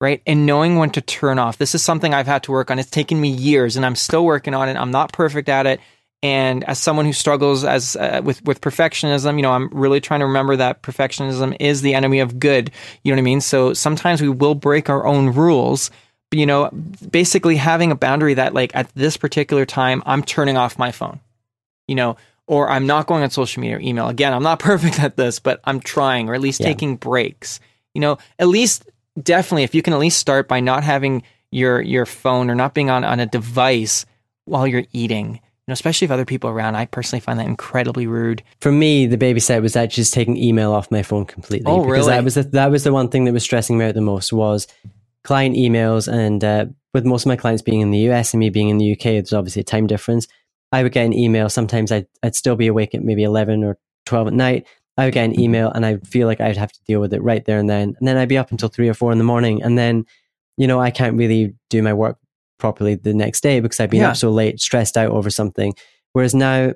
right? 0.00 0.22
And 0.26 0.46
knowing 0.46 0.76
when 0.76 0.90
to 0.90 1.00
turn 1.00 1.38
off. 1.38 1.58
This 1.58 1.74
is 1.74 1.82
something 1.82 2.14
I've 2.14 2.26
had 2.26 2.42
to 2.44 2.52
work 2.52 2.70
on. 2.70 2.78
It's 2.78 2.90
taken 2.90 3.20
me 3.20 3.28
years 3.28 3.76
and 3.76 3.84
I'm 3.84 3.94
still 3.94 4.24
working 4.24 4.54
on 4.54 4.68
it. 4.68 4.76
I'm 4.76 4.90
not 4.90 5.12
perfect 5.12 5.48
at 5.48 5.66
it. 5.66 5.80
And 6.22 6.64
as 6.64 6.78
someone 6.78 7.06
who 7.06 7.14
struggles 7.14 7.64
as 7.64 7.96
uh, 7.96 8.20
with 8.22 8.44
with 8.44 8.60
perfectionism, 8.60 9.36
you 9.36 9.42
know, 9.42 9.52
I'm 9.52 9.68
really 9.68 10.00
trying 10.00 10.20
to 10.20 10.26
remember 10.26 10.56
that 10.56 10.82
perfectionism 10.82 11.56
is 11.60 11.80
the 11.80 11.94
enemy 11.94 12.20
of 12.20 12.38
good. 12.38 12.70
You 13.02 13.12
know 13.12 13.16
what 13.16 13.22
I 13.22 13.24
mean? 13.24 13.40
So 13.40 13.72
sometimes 13.72 14.20
we 14.20 14.28
will 14.28 14.54
break 14.54 14.90
our 14.90 15.06
own 15.06 15.30
rules. 15.30 15.90
But, 16.30 16.38
you 16.38 16.46
know, 16.46 16.70
basically 17.10 17.56
having 17.56 17.90
a 17.90 17.96
boundary 17.96 18.34
that 18.34 18.54
like 18.54 18.74
at 18.76 18.90
this 18.94 19.16
particular 19.16 19.64
time 19.64 20.02
I'm 20.06 20.22
turning 20.22 20.56
off 20.56 20.78
my 20.78 20.92
phone. 20.92 21.20
You 21.88 21.94
know, 21.94 22.16
or 22.46 22.68
I'm 22.68 22.86
not 22.86 23.06
going 23.06 23.22
on 23.22 23.30
social 23.30 23.60
media 23.60 23.76
or 23.76 23.80
email. 23.80 24.08
Again, 24.08 24.34
I'm 24.34 24.42
not 24.42 24.58
perfect 24.60 25.00
at 25.00 25.16
this, 25.16 25.40
but 25.40 25.60
I'm 25.64 25.80
trying 25.80 26.28
or 26.28 26.34
at 26.34 26.40
least 26.40 26.60
yeah. 26.60 26.66
taking 26.66 26.96
breaks. 26.96 27.60
You 27.94 28.02
know, 28.02 28.18
at 28.38 28.46
least 28.48 28.89
definitely 29.20 29.64
if 29.64 29.74
you 29.74 29.82
can 29.82 29.92
at 29.92 29.98
least 29.98 30.18
start 30.18 30.48
by 30.48 30.60
not 30.60 30.84
having 30.84 31.22
your 31.50 31.80
your 31.80 32.06
phone 32.06 32.50
or 32.50 32.54
not 32.54 32.74
being 32.74 32.90
on, 32.90 33.04
on 33.04 33.20
a 33.20 33.26
device 33.26 34.06
while 34.44 34.66
you're 34.66 34.84
eating. 34.92 35.34
You 35.34 35.72
know, 35.72 35.72
especially 35.74 36.06
if 36.06 36.10
other 36.10 36.24
people 36.24 36.50
around. 36.50 36.74
I 36.74 36.86
personally 36.86 37.20
find 37.20 37.38
that 37.38 37.46
incredibly 37.46 38.06
rude. 38.06 38.42
For 38.60 38.72
me, 38.72 39.06
the 39.06 39.18
baby 39.18 39.40
step 39.40 39.62
was 39.62 39.76
actually 39.76 40.02
just 40.02 40.14
taking 40.14 40.36
email 40.36 40.72
off 40.72 40.90
my 40.90 41.02
phone 41.02 41.26
completely. 41.26 41.70
Oh, 41.70 41.84
because 41.84 42.06
really? 42.06 42.12
that 42.12 42.24
was 42.24 42.34
the, 42.34 42.42
that 42.44 42.70
was 42.70 42.84
the 42.84 42.92
one 42.92 43.08
thing 43.08 43.24
that 43.26 43.32
was 43.32 43.44
stressing 43.44 43.78
me 43.78 43.84
out 43.84 43.94
the 43.94 44.00
most 44.00 44.32
was 44.32 44.66
client 45.22 45.54
emails 45.54 46.10
and 46.10 46.42
uh, 46.42 46.66
with 46.94 47.04
most 47.04 47.22
of 47.22 47.28
my 47.28 47.36
clients 47.36 47.62
being 47.62 47.80
in 47.80 47.90
the 47.90 48.10
US 48.10 48.32
and 48.32 48.40
me 48.40 48.50
being 48.50 48.68
in 48.68 48.78
the 48.78 48.92
UK, 48.92 49.02
there's 49.02 49.32
obviously 49.32 49.60
a 49.60 49.64
time 49.64 49.86
difference. 49.86 50.26
I 50.72 50.82
would 50.82 50.92
get 50.92 51.06
an 51.06 51.12
email. 51.12 51.48
Sometimes 51.48 51.92
I'd, 51.92 52.06
I'd 52.22 52.34
still 52.34 52.56
be 52.56 52.66
awake 52.66 52.94
at 52.94 53.02
maybe 53.02 53.22
11 53.22 53.64
or 53.64 53.78
12 54.06 54.28
at 54.28 54.32
night. 54.32 54.66
I 55.00 55.06
would 55.06 55.14
get 55.14 55.24
an 55.24 55.40
email 55.40 55.70
and 55.70 55.86
I 55.86 55.96
feel 55.98 56.26
like 56.26 56.42
I'd 56.42 56.58
have 56.58 56.72
to 56.72 56.80
deal 56.86 57.00
with 57.00 57.14
it 57.14 57.22
right 57.22 57.42
there 57.46 57.58
and 57.58 57.70
then. 57.70 57.94
And 57.98 58.06
then 58.06 58.18
I'd 58.18 58.28
be 58.28 58.36
up 58.36 58.50
until 58.50 58.68
three 58.68 58.86
or 58.86 58.92
four 58.92 59.12
in 59.12 59.18
the 59.18 59.24
morning. 59.24 59.62
And 59.62 59.78
then, 59.78 60.04
you 60.58 60.66
know, 60.66 60.78
I 60.78 60.90
can't 60.90 61.16
really 61.16 61.54
do 61.70 61.82
my 61.82 61.94
work 61.94 62.18
properly 62.58 62.96
the 62.96 63.14
next 63.14 63.40
day 63.40 63.60
because 63.60 63.80
I've 63.80 63.88
been 63.88 64.02
yeah. 64.02 64.10
up 64.10 64.16
so 64.16 64.30
late, 64.30 64.60
stressed 64.60 64.98
out 64.98 65.10
over 65.10 65.30
something. 65.30 65.74
Whereas 66.12 66.34
now 66.34 66.74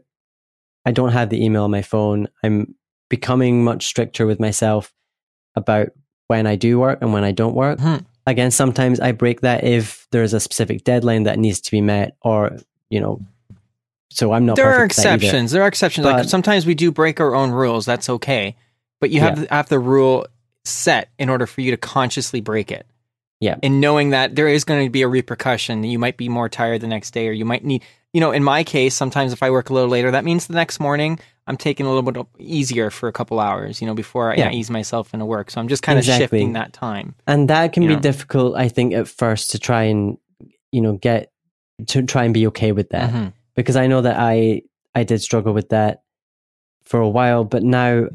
I 0.87 0.90
don't 0.90 1.12
have 1.12 1.28
the 1.28 1.44
email 1.44 1.64
on 1.64 1.70
my 1.70 1.82
phone. 1.82 2.28
I'm 2.42 2.75
becoming 3.10 3.62
much 3.62 3.84
stricter 3.84 4.26
with 4.26 4.40
myself 4.40 4.94
about 5.54 5.88
when 6.28 6.46
I 6.46 6.56
do 6.56 6.78
work 6.78 7.00
and 7.02 7.12
when 7.12 7.25
I 7.25 7.32
don't 7.32 7.54
work. 7.54 7.78
Hmm. 7.78 7.96
Again, 8.26 8.50
sometimes 8.50 9.00
I 9.00 9.12
break 9.12 9.42
that 9.42 9.64
if 9.64 10.06
there's 10.12 10.32
a 10.32 10.40
specific 10.40 10.84
deadline 10.84 11.25
that 11.25 11.38
needs 11.38 11.60
to 11.60 11.70
be 11.70 11.82
met 11.82 12.16
or, 12.22 12.56
you 12.88 13.00
know, 13.00 13.20
so 14.14 14.33
I'm 14.33 14.47
not. 14.47 14.54
There 14.54 14.73
are 14.73 14.85
exceptions. 14.85 15.50
There 15.50 15.62
are 15.62 15.66
exceptions. 15.66 16.04
But, 16.04 16.16
like 16.16 16.28
sometimes 16.28 16.64
we 16.64 16.75
do 16.75 16.92
break 16.92 17.18
our 17.18 17.35
own 17.35 17.50
rules. 17.50 17.85
That's 17.85 18.09
okay, 18.09 18.56
but 19.00 19.11
you 19.11 19.21
have 19.21 19.38
yeah. 19.38 19.44
to 19.47 19.54
have 19.54 19.68
the 19.68 19.80
rule 19.80 20.26
set 20.64 21.11
in 21.18 21.28
order 21.28 21.47
for 21.47 21.61
you 21.61 21.73
to 21.73 21.76
consciously 21.76 22.40
break 22.40 22.71
it. 22.71 22.87
Yeah, 23.40 23.56
and 23.61 23.80
knowing 23.80 24.11
that 24.11 24.37
there 24.37 24.47
is 24.47 24.62
going 24.62 24.87
to 24.87 24.90
be 24.90 25.02
a 25.02 25.09
repercussion. 25.09 25.83
You 25.83 25.99
might 25.99 26.16
be 26.16 26.28
more 26.28 26.49
tired 26.49 26.80
the 26.80 26.87
next 26.87 27.11
day, 27.11 27.26
or 27.28 27.33
you 27.33 27.44
might 27.44 27.64
need. 27.64 27.83
You 28.12 28.21
know, 28.21 28.30
in 28.30 28.44
my 28.44 28.62
case, 28.62 28.94
sometimes 28.94 29.33
if 29.33 29.42
I 29.42 29.50
work 29.50 29.71
a 29.71 29.75
little 29.75 29.90
later, 29.90 30.12
that 30.12 30.25
means 30.25 30.47
the 30.47 30.54
next 30.54 30.78
morning 30.78 31.18
I'm 31.49 31.56
taking 31.56 31.85
a 31.85 31.92
little 31.92 32.09
bit 32.09 32.25
easier 32.38 32.90
for 32.90 33.09
a 33.09 33.12
couple 33.12 33.40
hours. 33.40 33.80
You 33.80 33.88
know, 33.88 33.94
before 33.94 34.30
I, 34.30 34.37
yeah. 34.37 34.52
ease 34.52 34.71
myself 34.71 35.12
into 35.12 35.26
work. 35.26 35.50
So 35.50 35.61
I'm 35.61 35.66
just 35.66 35.83
kind 35.83 35.99
exactly. 35.99 36.23
of 36.23 36.30
shifting 36.30 36.52
that 36.52 36.73
time. 36.73 37.16
And 37.26 37.50
that 37.50 37.73
can 37.73 37.85
be 37.85 37.94
know? 37.94 38.00
difficult, 38.00 38.54
I 38.54 38.68
think, 38.68 38.94
at 38.94 39.09
first 39.09 39.50
to 39.50 39.59
try 39.59 39.85
and 39.85 40.18
you 40.71 40.80
know 40.80 40.92
get 40.92 41.33
to 41.88 42.04
try 42.04 42.23
and 42.23 42.33
be 42.33 42.47
okay 42.47 42.71
with 42.71 42.90
that. 42.90 43.11
Mm-hmm 43.11 43.28
because 43.54 43.76
I 43.76 43.87
know 43.87 44.02
that 44.02 44.16
I 44.18 44.62
I 44.94 45.04
did 45.04 45.23
struggle 45.23 45.52
with 45.52 45.70
that 45.70 46.02
for 46.84 47.00
a 47.00 47.08
while, 47.08 47.44
but 47.44 47.62
now 47.62 48.06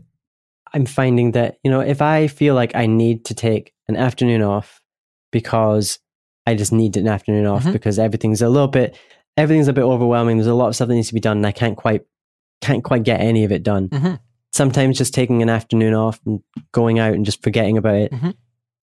I'm 0.73 0.85
finding 0.85 1.31
that 1.31 1.57
you 1.63 1.71
know 1.71 1.81
if 1.81 2.01
I 2.01 2.27
feel 2.27 2.55
like 2.55 2.75
I 2.75 2.85
need 2.85 3.25
to 3.25 3.33
take 3.33 3.73
an 3.87 3.95
afternoon 3.95 4.41
off 4.41 4.81
because 5.31 5.99
I 6.45 6.55
just 6.55 6.71
need 6.71 6.97
an 6.97 7.07
afternoon 7.07 7.45
off 7.45 7.63
mm-hmm. 7.63 7.73
because 7.73 7.99
everything's 7.99 8.41
a 8.41 8.49
little 8.49 8.67
bit 8.67 8.97
everything's 9.39 9.69
a 9.69 9.73
bit 9.73 9.83
overwhelming. 9.83 10.37
There's 10.37 10.47
a 10.47 10.53
lot 10.53 10.67
of 10.67 10.75
stuff 10.75 10.89
that 10.89 10.95
needs 10.95 11.07
to 11.07 11.13
be 11.13 11.19
done, 11.19 11.37
and 11.37 11.47
I 11.47 11.51
can't 11.51 11.77
quite 11.77 12.01
can't 12.61 12.83
quite 12.83 13.03
get 13.03 13.21
any 13.21 13.45
of 13.45 13.51
it 13.51 13.63
done. 13.63 13.89
Mm-hmm. 13.89 14.15
Sometimes 14.51 14.97
just 14.97 15.13
taking 15.13 15.41
an 15.41 15.49
afternoon 15.49 15.93
off 15.93 16.19
and 16.25 16.41
going 16.71 16.99
out 16.99 17.13
and 17.13 17.25
just 17.25 17.41
forgetting 17.41 17.77
about 17.77 17.95
it. 17.95 18.11
Mm-hmm. 18.11 18.31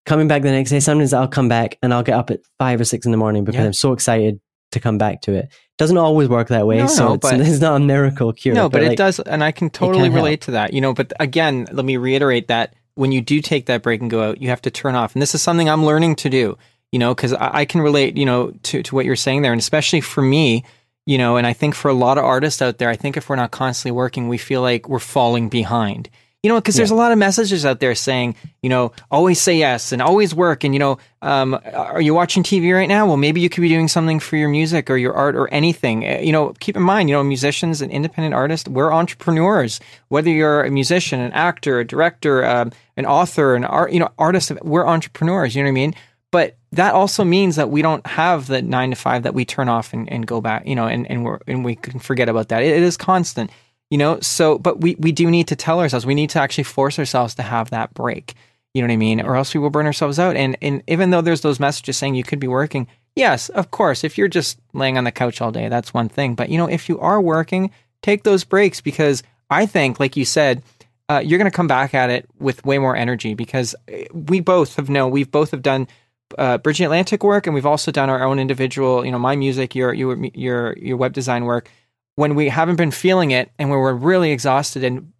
Coming 0.06 0.28
back 0.28 0.42
the 0.42 0.52
next 0.52 0.70
day, 0.70 0.80
sometimes 0.80 1.12
I'll 1.12 1.28
come 1.28 1.48
back 1.48 1.78
and 1.82 1.92
I'll 1.92 2.04
get 2.04 2.14
up 2.14 2.30
at 2.30 2.40
five 2.58 2.80
or 2.80 2.84
six 2.84 3.04
in 3.04 3.12
the 3.12 3.18
morning 3.18 3.44
because 3.44 3.60
yeah. 3.60 3.66
I'm 3.66 3.72
so 3.72 3.92
excited 3.92 4.40
to 4.76 4.80
come 4.80 4.98
back 4.98 5.22
to 5.22 5.32
it. 5.32 5.46
It 5.46 5.78
doesn't 5.78 5.96
always 5.96 6.28
work 6.28 6.48
that 6.48 6.66
way, 6.66 6.78
no, 6.78 6.86
so 6.86 7.08
no, 7.08 7.14
it's, 7.14 7.22
but, 7.22 7.40
it's, 7.40 7.60
not 7.60 7.76
a 7.76 7.84
miracle 7.84 8.32
cure. 8.32 8.54
No, 8.54 8.68
but, 8.68 8.78
but 8.78 8.82
like, 8.82 8.92
it 8.92 8.96
does, 8.96 9.18
and 9.20 9.42
I 9.42 9.52
can 9.52 9.70
totally 9.70 10.08
can 10.08 10.14
relate 10.14 10.30
help. 10.30 10.40
to 10.42 10.50
that. 10.52 10.72
You 10.72 10.80
know, 10.80 10.94
but 10.94 11.12
again, 11.18 11.66
let 11.72 11.84
me 11.84 11.96
reiterate 11.96 12.48
that 12.48 12.74
when 12.94 13.12
you 13.12 13.20
do 13.20 13.40
take 13.40 13.66
that 13.66 13.82
break 13.82 14.00
and 14.00 14.10
go 14.10 14.22
out, 14.22 14.40
you 14.40 14.48
have 14.48 14.62
to 14.62 14.70
turn 14.70 14.94
off. 14.94 15.14
And 15.14 15.22
this 15.22 15.34
is 15.34 15.42
something 15.42 15.68
I'm 15.68 15.84
learning 15.84 16.16
to 16.16 16.30
do, 16.30 16.56
you 16.92 16.98
know, 16.98 17.14
because 17.14 17.32
I, 17.32 17.58
I, 17.58 17.64
can 17.64 17.82
relate, 17.82 18.16
you 18.16 18.24
know, 18.24 18.52
to, 18.64 18.82
to 18.82 18.94
what 18.94 19.04
you're 19.04 19.16
saying 19.16 19.42
there. 19.42 19.52
And 19.52 19.58
especially 19.58 20.00
for 20.00 20.22
me, 20.22 20.64
you 21.04 21.18
know, 21.18 21.36
and 21.36 21.46
I 21.46 21.52
think 21.52 21.74
for 21.74 21.88
a 21.88 21.94
lot 21.94 22.18
of 22.18 22.24
artists 22.24 22.62
out 22.62 22.78
there, 22.78 22.88
I 22.88 22.96
think 22.96 23.16
if 23.16 23.28
we're 23.28 23.36
not 23.36 23.50
constantly 23.50 23.92
working, 23.92 24.28
we 24.28 24.38
feel 24.38 24.62
like 24.62 24.88
we're 24.88 24.98
falling 24.98 25.48
behind 25.48 26.08
you 26.46 26.52
know, 26.52 26.60
because 26.60 26.76
yeah. 26.76 26.82
there's 26.82 26.92
a 26.92 26.94
lot 26.94 27.10
of 27.10 27.18
messages 27.18 27.66
out 27.66 27.80
there 27.80 27.96
saying, 27.96 28.36
you 28.62 28.68
know, 28.68 28.92
always 29.10 29.40
say 29.40 29.56
yes 29.56 29.90
and 29.90 30.00
always 30.00 30.32
work. 30.32 30.62
And, 30.62 30.72
you 30.72 30.78
know, 30.78 30.98
um, 31.20 31.58
are 31.74 32.00
you 32.00 32.14
watching 32.14 32.44
TV 32.44 32.72
right 32.72 32.88
now? 32.88 33.04
Well, 33.04 33.16
maybe 33.16 33.40
you 33.40 33.48
could 33.48 33.62
be 33.62 33.68
doing 33.68 33.88
something 33.88 34.20
for 34.20 34.36
your 34.36 34.48
music 34.48 34.88
or 34.88 34.96
your 34.96 35.12
art 35.12 35.34
or 35.34 35.48
anything. 35.48 36.06
Eh, 36.06 36.20
you 36.20 36.30
know, 36.30 36.54
keep 36.60 36.76
in 36.76 36.84
mind, 36.84 37.08
you 37.08 37.16
know, 37.16 37.24
musicians 37.24 37.82
and 37.82 37.90
independent 37.90 38.32
artists, 38.32 38.68
we're 38.68 38.92
entrepreneurs. 38.92 39.80
Whether 40.06 40.30
you're 40.30 40.62
a 40.62 40.70
musician, 40.70 41.18
an 41.18 41.32
actor, 41.32 41.80
a 41.80 41.84
director, 41.84 42.44
um, 42.44 42.70
an 42.96 43.06
author, 43.06 43.56
an 43.56 43.64
art, 43.64 43.90
you 43.90 43.98
know, 43.98 44.12
artist, 44.16 44.52
we're 44.62 44.86
entrepreneurs. 44.86 45.56
You 45.56 45.64
know 45.64 45.66
what 45.66 45.70
I 45.70 45.72
mean? 45.72 45.94
But 46.30 46.58
that 46.70 46.94
also 46.94 47.24
means 47.24 47.56
that 47.56 47.70
we 47.70 47.82
don't 47.82 48.06
have 48.06 48.46
the 48.46 48.62
nine 48.62 48.90
to 48.90 48.96
five 48.96 49.24
that 49.24 49.34
we 49.34 49.44
turn 49.44 49.68
off 49.68 49.92
and, 49.92 50.08
and 50.12 50.24
go 50.24 50.40
back, 50.40 50.64
you 50.64 50.76
know, 50.76 50.86
and, 50.86 51.10
and, 51.10 51.24
we're, 51.24 51.40
and 51.48 51.64
we 51.64 51.74
can 51.74 51.98
forget 51.98 52.28
about 52.28 52.50
that. 52.50 52.62
it, 52.62 52.76
it 52.76 52.82
is 52.84 52.96
constant 52.96 53.50
you 53.90 53.98
know? 53.98 54.20
So 54.20 54.58
but 54.58 54.80
we 54.80 54.96
we 54.98 55.12
do 55.12 55.30
need 55.30 55.48
to 55.48 55.56
tell 55.56 55.80
ourselves 55.80 56.06
we 56.06 56.14
need 56.14 56.30
to 56.30 56.40
actually 56.40 56.64
force 56.64 56.98
ourselves 56.98 57.34
to 57.36 57.42
have 57.42 57.70
that 57.70 57.94
break. 57.94 58.34
You 58.74 58.82
know 58.82 58.88
what 58.88 58.94
i 58.94 58.96
mean? 58.96 59.20
Or 59.22 59.36
else 59.36 59.54
we 59.54 59.60
will 59.60 59.70
burn 59.70 59.86
ourselves 59.86 60.18
out. 60.18 60.36
And 60.36 60.56
and 60.60 60.82
even 60.86 61.10
though 61.10 61.22
there's 61.22 61.40
those 61.40 61.60
messages 61.60 61.96
saying 61.96 62.14
you 62.14 62.24
could 62.24 62.40
be 62.40 62.48
working 62.48 62.86
yes 63.14 63.48
of 63.50 63.70
course 63.70 64.04
if 64.04 64.18
you're 64.18 64.28
just 64.28 64.58
laying 64.74 64.98
on 64.98 65.04
the 65.04 65.12
couch 65.12 65.40
all 65.40 65.52
day 65.52 65.68
that's 65.68 65.94
one 65.94 66.08
thing. 66.08 66.34
But 66.34 66.50
you 66.50 66.58
know 66.58 66.68
if 66.68 66.88
you 66.88 66.98
are 67.00 67.20
working 67.20 67.70
take 68.02 68.24
those 68.24 68.44
breaks 68.44 68.80
because 68.80 69.22
i 69.50 69.66
think 69.66 69.98
like 69.98 70.16
you 70.16 70.24
said 70.24 70.62
uh, 71.08 71.22
you're 71.24 71.38
going 71.38 71.50
to 71.50 71.56
come 71.56 71.68
back 71.68 71.94
at 71.94 72.10
it 72.10 72.28
with 72.40 72.64
way 72.64 72.78
more 72.78 72.96
energy 72.96 73.34
because 73.34 73.76
eh, 73.86 74.06
we 74.12 74.40
both 74.40 74.74
have 74.74 74.90
known 74.90 75.12
we've 75.12 75.30
both 75.30 75.52
have 75.52 75.62
done 75.62 75.86
uh, 76.38 76.58
Bridge 76.58 76.78
the 76.78 76.84
Atlantic 76.84 77.22
work, 77.22 77.46
and 77.46 77.54
we've 77.54 77.66
also 77.66 77.90
done 77.92 78.10
our 78.10 78.24
own 78.24 78.38
individual, 78.38 79.04
you 79.04 79.12
know, 79.12 79.18
my 79.18 79.36
music, 79.36 79.74
your 79.74 79.92
your 79.92 80.16
your 80.34 80.76
your 80.76 80.96
web 80.96 81.12
design 81.12 81.44
work 81.44 81.70
when 82.16 82.34
we 82.34 82.48
haven't 82.48 82.76
been 82.76 82.90
feeling 82.90 83.30
it 83.30 83.50
and 83.58 83.70
we're 83.70 83.94
really 83.94 84.32
exhausted 84.32 84.82
and 84.82 85.12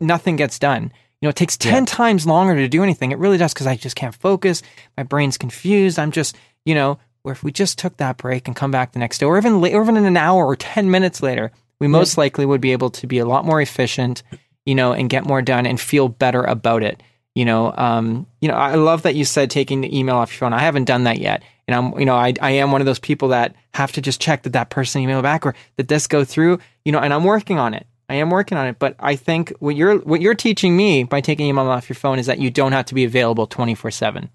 nothing 0.00 0.36
gets 0.36 0.58
done. 0.58 0.92
You 1.20 1.26
know, 1.26 1.30
it 1.30 1.36
takes 1.36 1.56
10 1.56 1.82
yeah. 1.82 1.86
times 1.86 2.26
longer 2.26 2.54
to 2.56 2.68
do 2.68 2.82
anything. 2.82 3.12
It 3.12 3.18
really 3.18 3.38
does 3.38 3.52
because 3.52 3.66
I 3.66 3.76
just 3.76 3.96
can't 3.96 4.14
focus. 4.14 4.62
My 4.96 5.02
brain's 5.02 5.38
confused. 5.38 5.98
I'm 5.98 6.12
just, 6.12 6.36
you 6.64 6.74
know, 6.74 6.98
where 7.22 7.32
if 7.32 7.42
we 7.42 7.52
just 7.52 7.78
took 7.78 7.96
that 7.98 8.16
break 8.16 8.46
and 8.46 8.56
come 8.56 8.70
back 8.70 8.92
the 8.92 8.98
next 8.98 9.18
day 9.18 9.26
or 9.26 9.38
even, 9.38 9.54
or 9.54 9.82
even 9.82 9.96
in 9.96 10.06
an 10.06 10.16
hour 10.16 10.46
or 10.46 10.56
10 10.56 10.90
minutes 10.90 11.22
later, 11.22 11.52
we 11.78 11.86
yeah. 11.86 11.92
most 11.92 12.18
likely 12.18 12.46
would 12.46 12.60
be 12.60 12.72
able 12.72 12.90
to 12.90 13.06
be 13.06 13.18
a 13.18 13.26
lot 13.26 13.44
more 13.44 13.60
efficient, 13.60 14.22
you 14.64 14.74
know, 14.74 14.92
and 14.92 15.10
get 15.10 15.26
more 15.26 15.42
done 15.42 15.66
and 15.66 15.80
feel 15.80 16.08
better 16.08 16.42
about 16.42 16.82
it. 16.82 17.02
You 17.34 17.44
know, 17.44 17.72
um, 17.76 18.26
you 18.40 18.48
know, 18.48 18.54
I 18.54 18.74
love 18.74 19.02
that 19.02 19.14
you 19.14 19.24
said 19.24 19.50
taking 19.50 19.82
the 19.82 19.96
email 19.96 20.16
off 20.16 20.32
your 20.32 20.38
phone. 20.38 20.52
I 20.52 20.60
haven't 20.60 20.84
done 20.84 21.04
that 21.04 21.18
yet. 21.18 21.42
And 21.68 21.74
I'm, 21.74 21.98
you 21.98 22.04
know, 22.04 22.14
I, 22.14 22.34
I 22.40 22.50
am 22.52 22.72
one 22.72 22.80
of 22.80 22.86
those 22.86 22.98
people 22.98 23.28
that 23.28 23.54
have 23.74 23.92
to 23.92 24.00
just 24.00 24.20
check 24.20 24.42
that 24.42 24.52
that 24.52 24.70
person 24.70 25.02
emailed 25.02 25.22
back 25.22 25.46
or 25.46 25.54
did 25.76 25.88
this 25.88 26.06
go 26.06 26.24
through, 26.24 26.58
you 26.84 26.92
know, 26.92 26.98
and 26.98 27.14
I'm 27.14 27.24
working 27.24 27.58
on 27.58 27.74
it. 27.74 27.86
I 28.08 28.14
am 28.14 28.30
working 28.30 28.58
on 28.58 28.66
it, 28.66 28.80
but 28.80 28.96
I 28.98 29.14
think 29.14 29.52
what 29.60 29.76
you're 29.76 29.98
what 29.98 30.20
you're 30.20 30.34
teaching 30.34 30.76
me 30.76 31.04
by 31.04 31.20
taking 31.20 31.46
email 31.46 31.68
off 31.68 31.88
your 31.88 31.94
phone 31.94 32.18
is 32.18 32.26
that 32.26 32.40
you 32.40 32.50
don't 32.50 32.72
have 32.72 32.86
to 32.86 32.94
be 32.94 33.04
available 33.04 33.46
24/7 33.46 34.28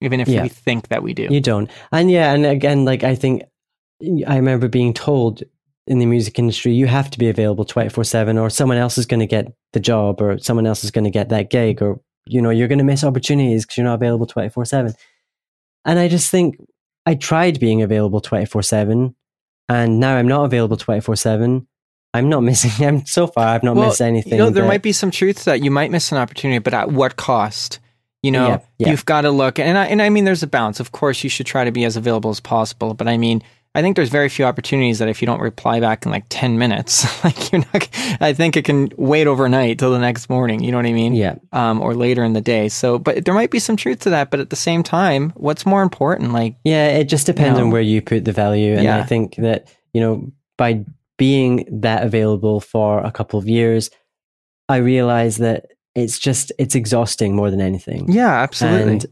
even 0.00 0.18
if 0.18 0.28
yeah. 0.28 0.42
we 0.42 0.48
think 0.48 0.88
that 0.88 1.02
we 1.02 1.14
do. 1.14 1.28
You 1.30 1.40
don't. 1.40 1.70
And 1.92 2.10
yeah, 2.10 2.32
and 2.32 2.44
again 2.44 2.84
like 2.84 3.04
I 3.04 3.14
think 3.14 3.42
I 4.26 4.34
remember 4.34 4.66
being 4.66 4.92
told 4.92 5.44
in 5.86 5.98
the 5.98 6.06
music 6.06 6.38
industry 6.40 6.72
you 6.72 6.86
have 6.86 7.08
to 7.10 7.18
be 7.20 7.28
available 7.28 7.64
24/7 7.64 8.40
or 8.40 8.50
someone 8.50 8.78
else 8.78 8.98
is 8.98 9.06
going 9.06 9.20
to 9.20 9.26
get 9.26 9.52
the 9.74 9.80
job 9.80 10.20
or 10.20 10.38
someone 10.38 10.66
else 10.66 10.82
is 10.82 10.90
going 10.90 11.04
to 11.04 11.10
get 11.10 11.28
that 11.28 11.50
gig 11.50 11.80
or 11.80 12.00
you 12.26 12.42
know 12.42 12.50
you're 12.50 12.68
going 12.68 12.78
to 12.78 12.84
miss 12.84 13.04
opportunities 13.04 13.64
because 13.64 13.76
you're 13.76 13.86
not 13.86 13.94
available 13.94 14.26
24/7. 14.26 14.94
And 15.84 15.98
I 15.98 16.08
just 16.08 16.30
think 16.30 16.56
I 17.06 17.14
tried 17.14 17.60
being 17.60 17.82
available 17.82 18.20
24 18.20 18.62
7, 18.62 19.14
and 19.68 20.00
now 20.00 20.16
I'm 20.16 20.28
not 20.28 20.44
available 20.44 20.76
24 20.76 21.16
7. 21.16 21.66
I'm 22.12 22.28
not 22.28 22.40
missing. 22.44 22.86
I'm 22.86 23.06
so 23.06 23.26
far. 23.26 23.48
I've 23.48 23.62
not 23.62 23.76
well, 23.76 23.88
missed 23.88 24.00
anything. 24.00 24.32
You 24.32 24.38
know, 24.38 24.50
there 24.50 24.66
might 24.66 24.82
be 24.82 24.92
some 24.92 25.10
truth 25.10 25.44
that 25.44 25.62
you 25.62 25.70
might 25.70 25.90
miss 25.90 26.12
an 26.12 26.18
opportunity, 26.18 26.58
but 26.58 26.74
at 26.74 26.90
what 26.90 27.16
cost? 27.16 27.78
You 28.22 28.32
know, 28.32 28.48
yeah, 28.48 28.60
yeah. 28.76 28.90
you've 28.90 29.06
got 29.06 29.22
to 29.22 29.30
look, 29.30 29.58
and 29.58 29.78
I, 29.78 29.86
and 29.86 30.02
I 30.02 30.10
mean, 30.10 30.24
there's 30.24 30.42
a 30.42 30.46
balance. 30.46 30.78
Of 30.78 30.92
course, 30.92 31.24
you 31.24 31.30
should 31.30 31.46
try 31.46 31.64
to 31.64 31.72
be 31.72 31.84
as 31.84 31.96
available 31.96 32.28
as 32.28 32.38
possible, 32.38 32.92
but 32.92 33.08
I 33.08 33.16
mean, 33.16 33.42
I 33.74 33.82
think 33.82 33.94
there's 33.94 34.08
very 34.08 34.28
few 34.28 34.44
opportunities 34.46 34.98
that 34.98 35.08
if 35.08 35.22
you 35.22 35.26
don't 35.26 35.40
reply 35.40 35.78
back 35.78 36.04
in 36.04 36.10
like 36.10 36.24
10 36.28 36.58
minutes, 36.58 37.24
like 37.24 37.52
you're 37.52 37.64
not, 37.72 37.88
I 38.20 38.32
think 38.32 38.56
it 38.56 38.64
can 38.64 38.88
wait 38.96 39.28
overnight 39.28 39.78
till 39.78 39.92
the 39.92 39.98
next 39.98 40.28
morning. 40.28 40.62
You 40.62 40.72
know 40.72 40.78
what 40.78 40.86
I 40.86 40.92
mean? 40.92 41.14
Yeah. 41.14 41.36
Um, 41.52 41.80
or 41.80 41.94
later 41.94 42.24
in 42.24 42.32
the 42.32 42.40
day. 42.40 42.68
So, 42.68 42.98
but 42.98 43.24
there 43.24 43.34
might 43.34 43.52
be 43.52 43.60
some 43.60 43.76
truth 43.76 44.00
to 44.00 44.10
that. 44.10 44.30
But 44.30 44.40
at 44.40 44.50
the 44.50 44.56
same 44.56 44.82
time, 44.82 45.30
what's 45.36 45.64
more 45.64 45.82
important? 45.82 46.32
Like, 46.32 46.56
yeah, 46.64 46.88
it 46.88 47.04
just 47.04 47.26
depends 47.26 47.58
you 47.58 47.60
know, 47.60 47.66
on 47.66 47.70
where 47.70 47.80
you 47.80 48.02
put 48.02 48.24
the 48.24 48.32
value. 48.32 48.74
And 48.74 48.82
yeah. 48.82 48.98
I 48.98 49.04
think 49.04 49.36
that, 49.36 49.72
you 49.92 50.00
know, 50.00 50.32
by 50.58 50.84
being 51.16 51.80
that 51.80 52.02
available 52.02 52.60
for 52.60 52.98
a 53.00 53.12
couple 53.12 53.38
of 53.38 53.48
years, 53.48 53.90
I 54.68 54.78
realize 54.78 55.36
that 55.36 55.66
it's 55.94 56.18
just, 56.18 56.50
it's 56.58 56.74
exhausting 56.74 57.36
more 57.36 57.50
than 57.52 57.60
anything. 57.60 58.10
Yeah, 58.10 58.30
absolutely. 58.30 58.92
And, 58.92 59.06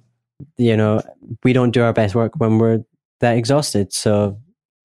you 0.56 0.76
know, 0.76 1.00
we 1.44 1.52
don't 1.52 1.70
do 1.70 1.82
our 1.82 1.92
best 1.92 2.16
work 2.16 2.32
when 2.38 2.58
we're 2.58 2.80
that 3.20 3.36
exhausted. 3.36 3.92
So 3.92 4.38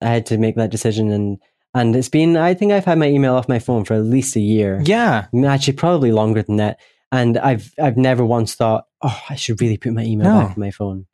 I 0.03 0.10
had 0.10 0.25
to 0.27 0.38
make 0.38 0.55
that 0.55 0.72
decision 0.72 1.12
and 1.12 1.39
and 1.74 1.95
it's 1.95 2.10
been 2.10 2.38
I 2.38 2.53
think 2.53 2.72
I've 2.72 2.86
had 2.86 2.98
my 2.98 3.07
email 3.07 3.36
off 3.36 3.50
my 3.50 3.60
phone 3.60 3.86
for 3.86 3.95
at 3.95 4.03
least 4.03 4.36
a 4.36 4.39
year. 4.39 4.81
Yeah. 4.86 5.27
Actually 5.45 5.74
probably 5.74 6.12
longer 6.12 6.43
than 6.43 6.57
that. 6.57 6.79
And 7.12 7.38
I've 7.38 7.74
I've 7.81 7.98
never 7.98 8.25
once 8.25 8.55
thought, 8.55 8.86
oh, 9.01 9.22
I 9.29 9.36
should 9.36 9.62
really 9.62 9.77
put 9.77 9.93
my 9.93 10.03
email 10.03 10.31
no. 10.31 10.41
back 10.41 10.51
on 10.51 10.60
my 10.60 10.72
phone. 10.72 11.05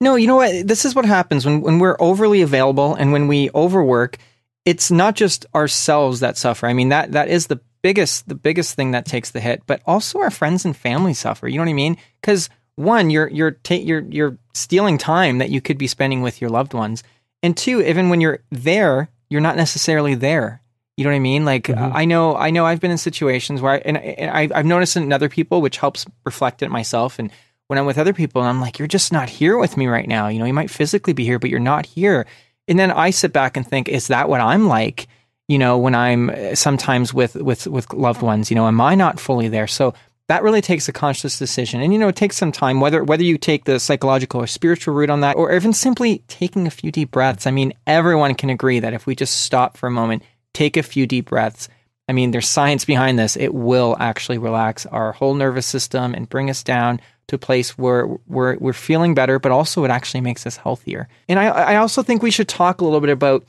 No, 0.00 0.16
you 0.16 0.26
know 0.26 0.36
what? 0.36 0.66
This 0.66 0.84
is 0.84 0.94
what 0.94 1.06
happens 1.06 1.46
when, 1.46 1.62
when 1.62 1.78
we're 1.78 1.96
overly 1.98 2.42
available 2.42 2.94
and 2.94 3.12
when 3.12 3.28
we 3.28 3.50
overwork, 3.54 4.18
it's 4.66 4.90
not 4.90 5.14
just 5.14 5.46
ourselves 5.54 6.20
that 6.20 6.36
suffer. 6.36 6.66
I 6.66 6.74
mean 6.74 6.90
that 6.90 7.12
that 7.12 7.28
is 7.28 7.46
the 7.46 7.60
biggest 7.82 8.28
the 8.28 8.34
biggest 8.34 8.74
thing 8.74 8.90
that 8.90 9.06
takes 9.06 9.30
the 9.30 9.40
hit, 9.40 9.62
but 9.66 9.80
also 9.86 10.18
our 10.18 10.30
friends 10.30 10.64
and 10.64 10.76
family 10.76 11.14
suffer. 11.14 11.46
You 11.48 11.56
know 11.56 11.64
what 11.64 11.70
I 11.70 11.74
mean? 11.74 11.96
Because 12.20 12.50
one, 12.74 13.10
you're 13.10 13.28
you're 13.28 13.52
ta- 13.52 13.74
you're 13.74 14.04
you're 14.10 14.38
stealing 14.54 14.98
time 14.98 15.38
that 15.38 15.50
you 15.50 15.60
could 15.60 15.78
be 15.78 15.86
spending 15.86 16.20
with 16.20 16.40
your 16.40 16.50
loved 16.50 16.74
ones. 16.74 17.02
And 17.46 17.56
two, 17.56 17.80
even 17.80 18.08
when 18.08 18.20
you're 18.20 18.40
there, 18.50 19.08
you're 19.30 19.40
not 19.40 19.54
necessarily 19.54 20.16
there. 20.16 20.60
You 20.96 21.04
know 21.04 21.10
what 21.10 21.16
I 21.16 21.20
mean? 21.20 21.44
Like 21.44 21.68
mm-hmm. 21.68 21.96
I 21.96 22.04
know, 22.04 22.34
I 22.34 22.50
know, 22.50 22.66
I've 22.66 22.80
been 22.80 22.90
in 22.90 22.98
situations 22.98 23.62
where, 23.62 23.74
I, 23.74 23.76
and, 23.76 23.96
and 23.96 24.30
I, 24.32 24.56
have 24.56 24.66
noticed 24.66 24.96
in 24.96 25.12
other 25.12 25.28
people, 25.28 25.62
which 25.62 25.76
helps 25.76 26.06
reflect 26.24 26.62
it 26.62 26.72
myself. 26.72 27.20
And 27.20 27.30
when 27.68 27.78
I'm 27.78 27.86
with 27.86 27.98
other 27.98 28.12
people, 28.12 28.42
and 28.42 28.48
I'm 28.48 28.60
like, 28.60 28.80
you're 28.80 28.88
just 28.88 29.12
not 29.12 29.28
here 29.28 29.56
with 29.56 29.76
me 29.76 29.86
right 29.86 30.08
now. 30.08 30.26
You 30.26 30.40
know, 30.40 30.44
you 30.44 30.52
might 30.54 30.70
physically 30.70 31.12
be 31.12 31.24
here, 31.24 31.38
but 31.38 31.48
you're 31.48 31.60
not 31.60 31.86
here. 31.86 32.26
And 32.66 32.80
then 32.80 32.90
I 32.90 33.10
sit 33.10 33.32
back 33.32 33.56
and 33.56 33.64
think, 33.64 33.88
is 33.88 34.08
that 34.08 34.28
what 34.28 34.40
I'm 34.40 34.66
like? 34.66 35.06
You 35.46 35.58
know, 35.58 35.78
when 35.78 35.94
I'm 35.94 36.30
uh, 36.30 36.56
sometimes 36.56 37.14
with 37.14 37.36
with 37.36 37.68
with 37.68 37.92
loved 37.92 38.22
ones, 38.22 38.50
you 38.50 38.56
know, 38.56 38.66
am 38.66 38.80
I 38.80 38.96
not 38.96 39.20
fully 39.20 39.46
there? 39.46 39.68
So 39.68 39.94
that 40.28 40.42
really 40.42 40.60
takes 40.60 40.88
a 40.88 40.92
conscious 40.92 41.38
decision. 41.38 41.80
And 41.80 41.92
you 41.92 41.98
know, 41.98 42.08
it 42.08 42.16
takes 42.16 42.36
some 42.36 42.52
time, 42.52 42.80
whether 42.80 43.04
whether 43.04 43.22
you 43.22 43.38
take 43.38 43.64
the 43.64 43.78
psychological 43.78 44.40
or 44.40 44.46
spiritual 44.46 44.94
route 44.94 45.10
on 45.10 45.20
that, 45.20 45.36
or 45.36 45.54
even 45.54 45.72
simply 45.72 46.22
taking 46.28 46.66
a 46.66 46.70
few 46.70 46.90
deep 46.90 47.10
breaths. 47.10 47.46
I 47.46 47.50
mean, 47.50 47.72
everyone 47.86 48.34
can 48.34 48.50
agree 48.50 48.80
that 48.80 48.94
if 48.94 49.06
we 49.06 49.14
just 49.14 49.40
stop 49.40 49.76
for 49.76 49.86
a 49.86 49.90
moment, 49.90 50.22
take 50.52 50.76
a 50.76 50.82
few 50.82 51.06
deep 51.06 51.28
breaths, 51.28 51.68
I 52.08 52.12
mean, 52.12 52.30
there's 52.30 52.48
science 52.48 52.84
behind 52.84 53.18
this. 53.18 53.36
It 53.36 53.54
will 53.54 53.96
actually 53.98 54.38
relax 54.38 54.86
our 54.86 55.12
whole 55.12 55.34
nervous 55.34 55.66
system 55.66 56.14
and 56.14 56.28
bring 56.28 56.50
us 56.50 56.62
down 56.62 57.00
to 57.28 57.36
a 57.36 57.38
place 57.38 57.76
where 57.76 58.06
we're, 58.28 58.56
we're 58.58 58.72
feeling 58.72 59.14
better, 59.14 59.40
but 59.40 59.50
also 59.50 59.84
it 59.84 59.90
actually 59.90 60.20
makes 60.20 60.46
us 60.46 60.56
healthier. 60.56 61.08
And 61.28 61.40
I, 61.40 61.46
I 61.46 61.76
also 61.76 62.02
think 62.02 62.22
we 62.22 62.30
should 62.30 62.48
talk 62.48 62.80
a 62.80 62.84
little 62.84 63.00
bit 63.00 63.10
about 63.10 63.44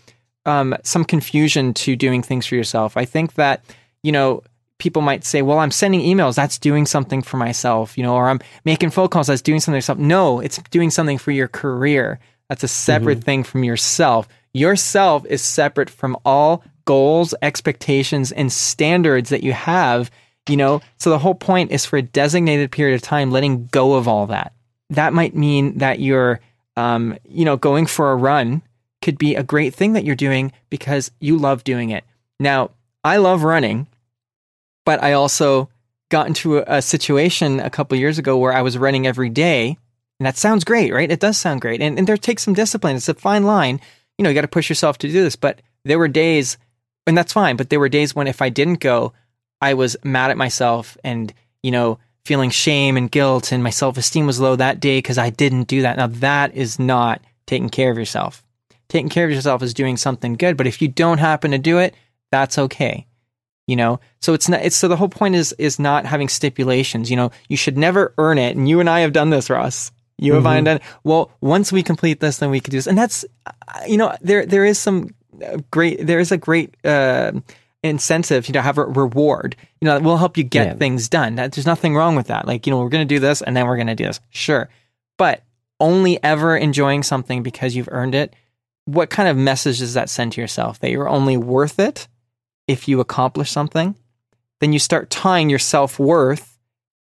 um, 0.48 0.76
some 0.84 1.06
confusion 1.06 1.74
to 1.76 1.96
doing 1.96 2.24
things 2.24 2.48
for 2.48 2.56
yourself. 2.56 2.98
I 2.98 3.06
think 3.06 3.36
that, 3.36 3.64
you 4.02 4.12
know, 4.12 4.42
people 4.78 5.02
might 5.02 5.24
say, 5.24 5.42
well, 5.42 5.60
I'm 5.60 5.72
sending 5.72 6.02
emails. 6.02 6.36
That's 6.36 6.58
doing 6.58 6.86
something 6.86 7.22
for 7.22 7.38
myself, 7.38 7.98
you 7.98 8.04
know, 8.04 8.16
or 8.16 8.30
I'm 8.30 8.40
making 8.66 8.92
phone 8.92 9.08
calls. 9.08 9.28
That's 9.28 9.42
doing 9.42 9.60
something 9.60 9.82
for 9.82 9.94
myself. 9.94 10.00
No, 10.00 10.40
it's 10.40 10.60
doing 10.70 10.92
something 10.92 11.18
for 11.18 11.32
your 11.32 11.48
career. 11.48 12.20
That's 12.50 12.64
a 12.64 12.68
separate 12.68 13.20
mm-hmm. 13.20 13.26
thing 13.26 13.44
from 13.44 13.64
yourself. 13.64 14.28
Yourself 14.54 15.26
is 15.26 15.42
separate 15.42 15.90
from 15.90 16.18
all 16.26 16.64
goals, 16.86 17.34
expectations, 17.42 18.32
and 18.32 18.52
standards 18.52 19.30
that 19.30 19.44
you 19.44 19.54
have, 19.54 20.10
you 20.48 20.58
know. 20.58 20.82
So 20.98 21.10
the 21.10 21.20
whole 21.20 21.36
point 21.36 21.72
is 21.72 21.86
for 21.86 21.98
a 21.98 22.02
designated 22.02 22.72
period 22.72 22.96
of 22.96 23.02
time, 23.02 23.32
letting 23.32 23.66
go 23.68 23.96
of 23.96 24.08
all 24.08 24.28
that. 24.28 24.54
That 24.92 25.14
might 25.14 25.36
mean 25.36 25.80
that 25.80 26.00
you're, 26.00 26.40
um, 26.78 27.18
you 27.28 27.44
know, 27.44 27.58
going 27.58 27.88
for 27.88 28.12
a 28.12 28.16
run 28.16 28.62
could 29.02 29.18
be 29.18 29.36
a 29.36 29.44
great 29.44 29.76
thing 29.76 29.94
that 29.94 30.06
you're 30.06 30.16
doing 30.16 30.52
because 30.70 31.12
you 31.20 31.38
love 31.38 31.64
doing 31.64 31.90
it. 31.90 32.04
Now, 32.40 32.72
I 33.04 33.18
love 33.18 33.44
running 33.44 33.88
but 34.88 35.04
I 35.04 35.12
also 35.12 35.70
got 36.10 36.28
into 36.28 36.60
a, 36.60 36.78
a 36.78 36.82
situation 36.82 37.60
a 37.60 37.70
couple 37.70 37.98
years 37.98 38.18
ago 38.18 38.38
where 38.38 38.54
I 38.54 38.62
was 38.62 38.78
running 38.78 39.06
every 39.06 39.28
day. 39.28 39.78
And 40.18 40.26
that 40.26 40.38
sounds 40.38 40.64
great, 40.64 40.94
right? 40.94 41.12
It 41.12 41.20
does 41.20 41.38
sound 41.38 41.60
great. 41.60 41.82
And, 41.82 42.00
and 42.00 42.08
there 42.08 42.16
takes 42.16 42.44
some 42.44 42.54
discipline. 42.54 42.96
It's 42.96 43.10
a 43.10 43.14
fine 43.14 43.44
line. 43.44 43.82
You 44.18 44.24
know, 44.24 44.30
you 44.30 44.34
got 44.34 44.44
to 44.44 44.48
push 44.48 44.70
yourself 44.70 44.98
to 45.00 45.08
do 45.08 45.22
this. 45.22 45.36
But 45.36 45.62
there 45.84 46.00
were 46.00 46.08
days, 46.08 46.58
and 47.06 47.18
that's 47.18 47.34
fine. 47.34 47.58
But 47.58 47.70
there 47.70 47.82
were 47.82 47.90
days 47.90 48.16
when 48.16 48.28
if 48.28 48.42
I 48.42 48.48
didn't 48.48 48.80
go, 48.80 49.12
I 49.60 49.74
was 49.74 49.98
mad 50.06 50.32
at 50.32 50.38
myself 50.38 50.98
and, 51.04 51.34
you 51.64 51.72
know, 51.72 52.00
feeling 52.24 52.50
shame 52.50 52.96
and 52.96 53.12
guilt 53.12 53.52
and 53.52 53.62
my 53.62 53.72
self 53.72 53.98
esteem 53.98 54.26
was 54.26 54.40
low 54.40 54.56
that 54.56 54.80
day 54.80 55.00
because 55.00 55.18
I 55.18 55.32
didn't 55.32 55.64
do 55.68 55.82
that. 55.82 55.98
Now, 55.98 56.08
that 56.08 56.56
is 56.56 56.80
not 56.80 57.22
taking 57.46 57.68
care 57.68 57.92
of 57.92 57.98
yourself. 57.98 58.42
Taking 58.88 59.10
care 59.10 59.26
of 59.26 59.32
yourself 59.32 59.62
is 59.62 59.74
doing 59.74 59.98
something 59.98 60.36
good. 60.36 60.56
But 60.56 60.68
if 60.68 60.82
you 60.82 60.88
don't 60.88 61.18
happen 61.18 61.52
to 61.52 61.58
do 61.58 61.78
it, 61.78 61.94
that's 62.32 62.58
okay. 62.58 63.06
You 63.68 63.76
know, 63.76 64.00
so 64.22 64.34
it's 64.34 64.48
not, 64.48 64.62
it's, 64.62 64.78
so 64.78 64.88
the 64.88 64.96
whole 64.96 65.10
point 65.10 65.36
is, 65.36 65.54
is 65.60 65.78
not 65.78 66.06
having 66.06 66.30
stipulations. 66.30 67.12
You 67.12 67.18
know, 67.18 67.32
you 67.50 67.58
should 67.58 67.78
never 67.78 68.14
earn 68.18 68.38
it. 68.38 68.56
And 68.56 68.70
you 68.70 68.80
and 68.80 68.90
I 68.90 69.02
have 69.02 69.12
done 69.12 69.30
this, 69.30 69.50
Ross. 69.50 69.92
You 70.18 70.34
mm-hmm. 70.34 70.46
have 70.46 70.64
done, 70.64 70.80
well, 71.04 71.32
once 71.42 71.72
we 71.72 71.84
complete 71.84 72.22
this, 72.22 72.38
then 72.38 72.50
we 72.50 72.62
can 72.62 72.72
do 72.72 72.78
this. 72.78 72.88
And 72.88 72.98
that's, 72.98 73.26
you 73.86 73.98
know, 73.98 74.16
there, 74.22 74.46
there 74.46 74.64
is 74.64 74.80
some 74.80 75.14
great, 75.70 76.08
there 76.08 76.20
is 76.20 76.32
a 76.32 76.38
great, 76.38 76.76
uh, 76.86 77.34
incentive, 77.84 78.48
you 78.48 78.54
know, 78.54 78.62
have 78.62 78.78
a 78.78 78.86
reward, 78.86 79.56
you 79.82 79.86
know, 79.86 79.96
that 79.96 80.04
will 80.04 80.18
help 80.18 80.38
you 80.38 80.44
get 80.44 80.68
yeah. 80.68 80.74
things 80.76 81.10
done. 81.10 81.36
That, 81.36 81.52
there's 81.52 81.68
nothing 81.68 81.94
wrong 81.94 82.16
with 82.16 82.28
that. 82.28 82.48
Like, 82.48 82.66
you 82.66 82.72
know, 82.72 82.80
we're 82.80 82.90
going 82.90 83.08
to 83.08 83.16
do 83.16 83.20
this 83.20 83.42
and 83.42 83.56
then 83.56 83.68
we're 83.68 83.76
going 83.76 83.88
to 83.88 83.96
do 83.96 84.06
this. 84.06 84.22
Sure. 84.30 84.70
But 85.18 85.44
only 85.80 86.24
ever 86.24 86.56
enjoying 86.56 87.04
something 87.04 87.44
because 87.44 87.76
you've 87.76 87.90
earned 87.92 88.16
it. 88.16 88.34
What 88.86 89.10
kind 89.10 89.28
of 89.28 89.36
message 89.36 89.80
does 89.80 89.94
that 89.96 90.10
send 90.10 90.32
to 90.34 90.42
yourself? 90.42 90.80
That 90.80 90.90
you're 90.90 91.10
only 91.10 91.36
worth 91.36 91.80
it 91.80 92.08
if 92.68 92.88
you 92.88 93.00
accomplish 93.00 93.52
something? 93.52 93.96
Then 94.60 94.74
you 94.74 94.80
start 94.80 95.10
tying 95.10 95.50
your 95.50 95.60
self 95.60 96.00
worth 96.00 96.58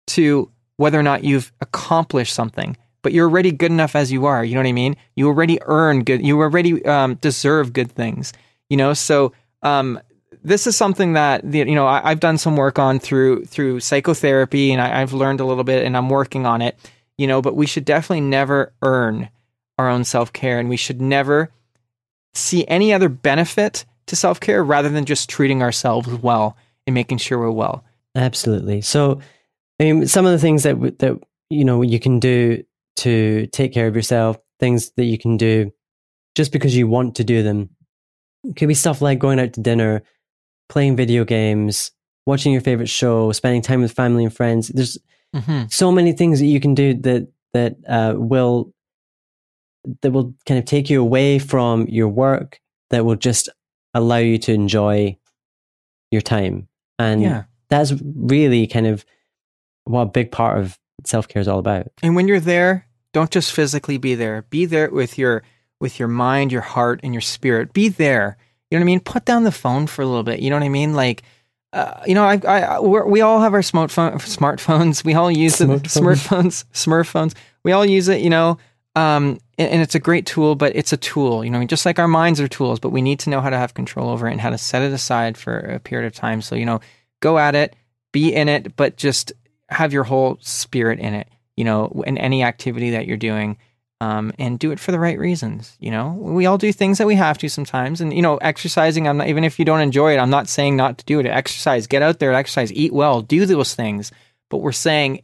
to 0.08 0.52
whether 0.78 1.00
or 1.00 1.04
not 1.04 1.24
you've 1.24 1.52
accomplished 1.62 2.34
something. 2.34 2.78
But 3.02 3.14
you're 3.14 3.30
already 3.30 3.52
good 3.52 3.72
enough 3.72 3.96
as 3.96 4.12
you 4.12 4.26
are. 4.26 4.44
You 4.44 4.56
know 4.56 4.62
what 4.62 4.68
I 4.68 4.74
mean? 4.74 4.96
You 5.16 5.28
already 5.28 5.60
earn 5.62 6.04
good. 6.04 6.26
You 6.26 6.42
already 6.42 6.84
um, 6.86 7.16
deserve 7.16 7.72
good 7.72 7.92
things. 7.92 8.34
You 8.70 8.78
know, 8.78 8.94
so 8.94 9.32
um, 9.62 10.00
this 10.44 10.66
is 10.66 10.76
something 10.76 11.14
that 11.14 11.44
you 11.54 11.76
know 11.76 11.86
I, 11.86 12.10
have 12.10 12.20
done 12.20 12.38
some 12.38 12.58
work 12.58 12.80
on 12.80 13.00
through 13.00 13.46
through 13.46 13.80
psychotherapy, 13.82 14.72
and 14.72 14.82
I, 14.82 15.02
I've 15.02 15.14
learned 15.14 15.40
a 15.40 15.46
little 15.46 15.64
bit, 15.64 15.86
and 15.86 15.96
I'm 15.96 16.10
working 16.10 16.46
on 16.48 16.62
it. 16.62 16.78
You 17.18 17.28
know, 17.28 17.42
but 17.42 17.56
we 17.56 17.68
should 17.68 17.86
definitely 17.86 18.22
never 18.22 18.74
earn 18.82 19.30
our 19.78 19.90
own 19.90 20.04
self 20.04 20.34
care, 20.34 20.60
and 20.60 20.68
we 20.68 20.78
should 20.78 21.00
never 21.00 21.52
see 22.34 22.66
any 22.68 22.92
other 22.92 23.08
benefit 23.08 23.86
to 24.08 24.16
self 24.16 24.40
care 24.40 24.64
rather 24.64 24.90
than 24.90 25.06
just 25.06 25.30
treating 25.30 25.62
ourselves 25.62 26.08
well 26.08 26.58
and 26.86 26.94
making 26.94 27.18
sure 27.18 27.40
we're 27.40 27.52
well. 27.52 27.84
Absolutely. 28.16 28.82
So, 28.82 29.20
I 29.80 29.84
mean, 29.84 30.08
some 30.08 30.26
of 30.26 30.32
the 30.32 30.40
things 30.40 30.64
that 30.64 31.00
that 31.00 31.20
you 31.50 31.66
know 31.66 31.82
you 31.82 32.00
can 32.00 32.20
do 32.20 32.64
to 32.98 33.48
take 33.48 33.74
care 33.74 33.88
of 33.88 33.96
yourself, 33.96 34.38
things 34.60 34.92
that 34.92 35.06
you 35.06 35.18
can 35.18 35.38
do 35.38 35.72
just 36.36 36.52
because 36.52 36.76
you 36.76 36.88
want 36.88 37.16
to 37.16 37.24
do 37.24 37.44
them, 37.44 37.70
could 38.56 38.68
be 38.68 38.74
stuff 38.74 39.02
like 39.02 39.20
going 39.20 39.40
out 39.40 39.54
to 39.54 39.62
dinner, 39.62 40.04
playing 40.70 40.96
video 40.96 41.24
games, 41.26 41.92
watching 42.26 42.52
your 42.52 42.62
favorite 42.62 42.90
show, 42.90 43.32
spending 43.32 43.62
time 43.62 43.82
with 43.82 43.92
family 43.92 44.24
and 44.24 44.36
friends. 44.36 44.70
There's 44.70 44.98
mm-hmm. 45.36 45.64
so 45.70 45.92
many 45.92 46.14
things 46.14 46.40
that 46.40 46.46
you 46.46 46.60
can 46.60 46.74
do 46.74 46.94
that 46.94 47.28
that 47.54 47.76
uh, 47.88 48.14
will 48.18 48.74
that 50.02 50.12
will 50.12 50.34
kind 50.46 50.58
of 50.58 50.66
take 50.66 50.90
you 50.90 51.02
away 51.02 51.40
from 51.40 51.88
your 51.88 52.08
work 52.08 52.60
that 52.90 53.06
will 53.06 53.16
just 53.16 53.50
allow 53.96 54.18
you 54.18 54.38
to 54.38 54.54
enjoy 54.54 55.18
your 56.12 56.22
time 56.22 56.68
and 57.00 57.24
yeah. 57.24 57.44
that's 57.70 57.92
really 58.04 58.68
kind 58.68 58.86
of 58.86 59.04
what 59.86 60.02
a 60.02 60.06
big 60.06 60.32
part 60.32 60.60
of 60.60 60.78
self-care 61.04 61.42
is 61.42 61.48
all 61.48 61.60
about 61.60 61.88
and 62.04 62.16
when 62.16 62.28
you're 62.28 62.40
there 62.40 62.88
don't 63.14 63.32
just 63.32 63.52
physically 63.52 63.98
be 63.98 64.14
there 64.14 64.44
be 64.52 64.66
there 64.66 64.92
with 64.92 65.18
your 65.18 65.42
with 65.80 65.98
your 65.98 66.08
mind 66.08 66.52
your 66.52 66.62
heart 66.62 67.00
and 67.02 67.14
your 67.14 67.22
spirit 67.22 67.74
be 67.74 67.90
there 67.90 68.38
you 68.70 68.80
know 68.80 68.84
what 68.84 68.86
I 68.86 68.94
mean? 68.94 69.00
Put 69.02 69.26
down 69.26 69.44
the 69.44 69.52
phone 69.52 69.88
for 69.88 70.02
a 70.02 70.06
little 70.06 70.24
bit. 70.24 70.40
You 70.40 70.50
know 70.50 70.56
what 70.56 70.64
I 70.64 70.70
mean? 70.70 70.96
Like, 70.96 71.24
uh, 71.72 72.02
you 72.06 72.16
know, 72.16 72.26
I, 72.26 72.40
I, 72.46 72.80
we 72.80 73.22
all 73.22 73.42
have 73.42 73.54
our 73.54 73.62
smartphone, 73.62 74.16
smartphones. 74.16 75.04
We 75.04 75.14
all 75.14 75.32
use 75.32 75.62
it. 75.62 75.68
Smartphones, 75.68 76.66
smartphones. 76.74 77.36
We 77.64 77.72
all 77.72 77.86
use 77.86 78.08
it. 78.08 78.22
You 78.22 78.30
know, 78.30 78.58
um, 78.96 79.40
and, 79.58 79.82
it's 79.82 79.96
a 79.96 80.00
great 80.00 80.26
tool, 80.26 80.56
but 80.56 80.76
it's 80.76 80.94
a 80.94 80.98
tool. 80.98 81.44
You 81.44 81.52
know, 81.52 81.64
just 81.66 81.86
like 81.86 82.00
our 82.00 82.08
minds 82.08 82.40
are 82.40 82.48
tools, 82.48 82.80
but 82.80 82.90
we 82.90 83.02
need 83.02 83.20
to 83.20 83.30
know 83.30 83.42
how 83.42 83.50
to 83.50 83.58
have 83.58 83.74
control 83.74 84.10
over 84.10 84.28
it 84.28 84.32
and 84.32 84.42
how 84.42 84.50
to 84.50 84.58
set 84.58 84.82
it 84.82 84.92
aside 84.94 85.38
for 85.38 85.58
a 85.58 85.80
period 85.80 86.08
of 86.08 86.14
time. 86.14 86.42
So 86.42 86.56
you 86.56 86.66
know, 86.66 86.82
go 87.22 87.38
at 87.38 87.56
it, 87.56 87.76
be 88.12 88.34
in 88.34 88.50
it, 88.50 88.76
but 88.76 88.98
just 88.98 89.34
have 89.70 89.94
your 89.94 90.04
whole 90.04 90.38
spirit 90.42 91.00
in 91.00 91.14
it. 91.14 91.28
You 91.58 91.64
know, 91.64 92.04
in 92.06 92.18
any 92.18 92.44
activity 92.44 92.92
that 92.92 93.08
you're 93.08 93.18
doing 93.18 93.58
um, 94.02 94.34
and 94.38 94.60
do 94.60 94.72
it 94.72 94.80
for 94.80 94.92
the 94.92 95.00
right 95.00 95.18
reasons. 95.18 95.76
You 95.80 95.92
know, 95.92 96.12
we 96.20 96.46
all 96.46 96.58
do 96.58 96.72
things 96.72 96.98
that 96.98 97.08
we 97.08 97.16
have 97.16 97.38
to 97.40 97.50
sometimes, 97.50 98.02
and 98.02 98.14
you 98.14 98.22
know, 98.22 98.38
exercising. 98.38 99.08
I'm 99.08 99.18
not 99.18 99.28
even 99.28 99.44
if 99.44 99.58
you 99.58 99.66
don't 99.66 99.82
enjoy 99.82 100.14
it. 100.14 100.20
I'm 100.20 100.30
not 100.30 100.50
saying 100.50 100.76
not 100.76 100.98
to 101.00 101.06
do 101.06 101.20
it. 101.20 101.26
Exercise, 101.26 101.88
get 101.88 102.02
out 102.02 102.20
there, 102.20 102.34
exercise, 102.34 102.72
eat 102.74 102.94
well, 102.94 103.22
do 103.22 103.46
those 103.46 103.74
things. 103.74 104.12
But 104.50 104.58
we're 104.58 104.74
saying 104.74 105.22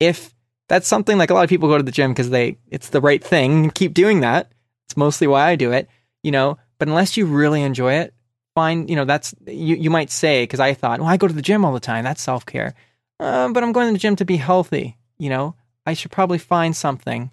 if 0.00 0.33
that's 0.68 0.88
something 0.88 1.18
like 1.18 1.30
a 1.30 1.34
lot 1.34 1.44
of 1.44 1.50
people 1.50 1.68
go 1.68 1.76
to 1.76 1.82
the 1.82 1.92
gym 1.92 2.12
because 2.12 2.30
they 2.30 2.56
it's 2.68 2.90
the 2.90 3.00
right 3.00 3.22
thing, 3.22 3.70
keep 3.70 3.94
doing 3.94 4.20
that. 4.20 4.52
It's 4.86 4.96
mostly 4.96 5.26
why 5.26 5.48
I 5.48 5.56
do 5.56 5.72
it. 5.72 5.88
You 6.22 6.30
know, 6.30 6.58
but 6.78 6.88
unless 6.88 7.16
you 7.16 7.26
really 7.26 7.62
enjoy 7.62 7.94
it, 7.94 8.14
fine. 8.54 8.88
You 8.88 8.96
know, 8.96 9.04
that's 9.04 9.34
you. 9.46 9.76
You 9.76 9.90
might 9.90 10.10
say 10.10 10.44
because 10.44 10.60
I 10.60 10.74
thought, 10.74 11.00
well, 11.00 11.08
I 11.08 11.16
go 11.16 11.28
to 11.28 11.34
the 11.34 11.42
gym 11.42 11.64
all 11.64 11.72
the 11.72 11.80
time. 11.80 12.04
That's 12.04 12.22
self 12.22 12.46
care. 12.46 12.74
Uh, 13.20 13.48
but 13.48 13.62
I'm 13.62 13.72
going 13.72 13.88
to 13.88 13.92
the 13.92 13.98
gym 13.98 14.16
to 14.16 14.24
be 14.24 14.36
healthy. 14.36 14.96
You 15.18 15.30
know, 15.30 15.54
I 15.86 15.94
should 15.94 16.10
probably 16.10 16.38
find 16.38 16.74
something 16.74 17.30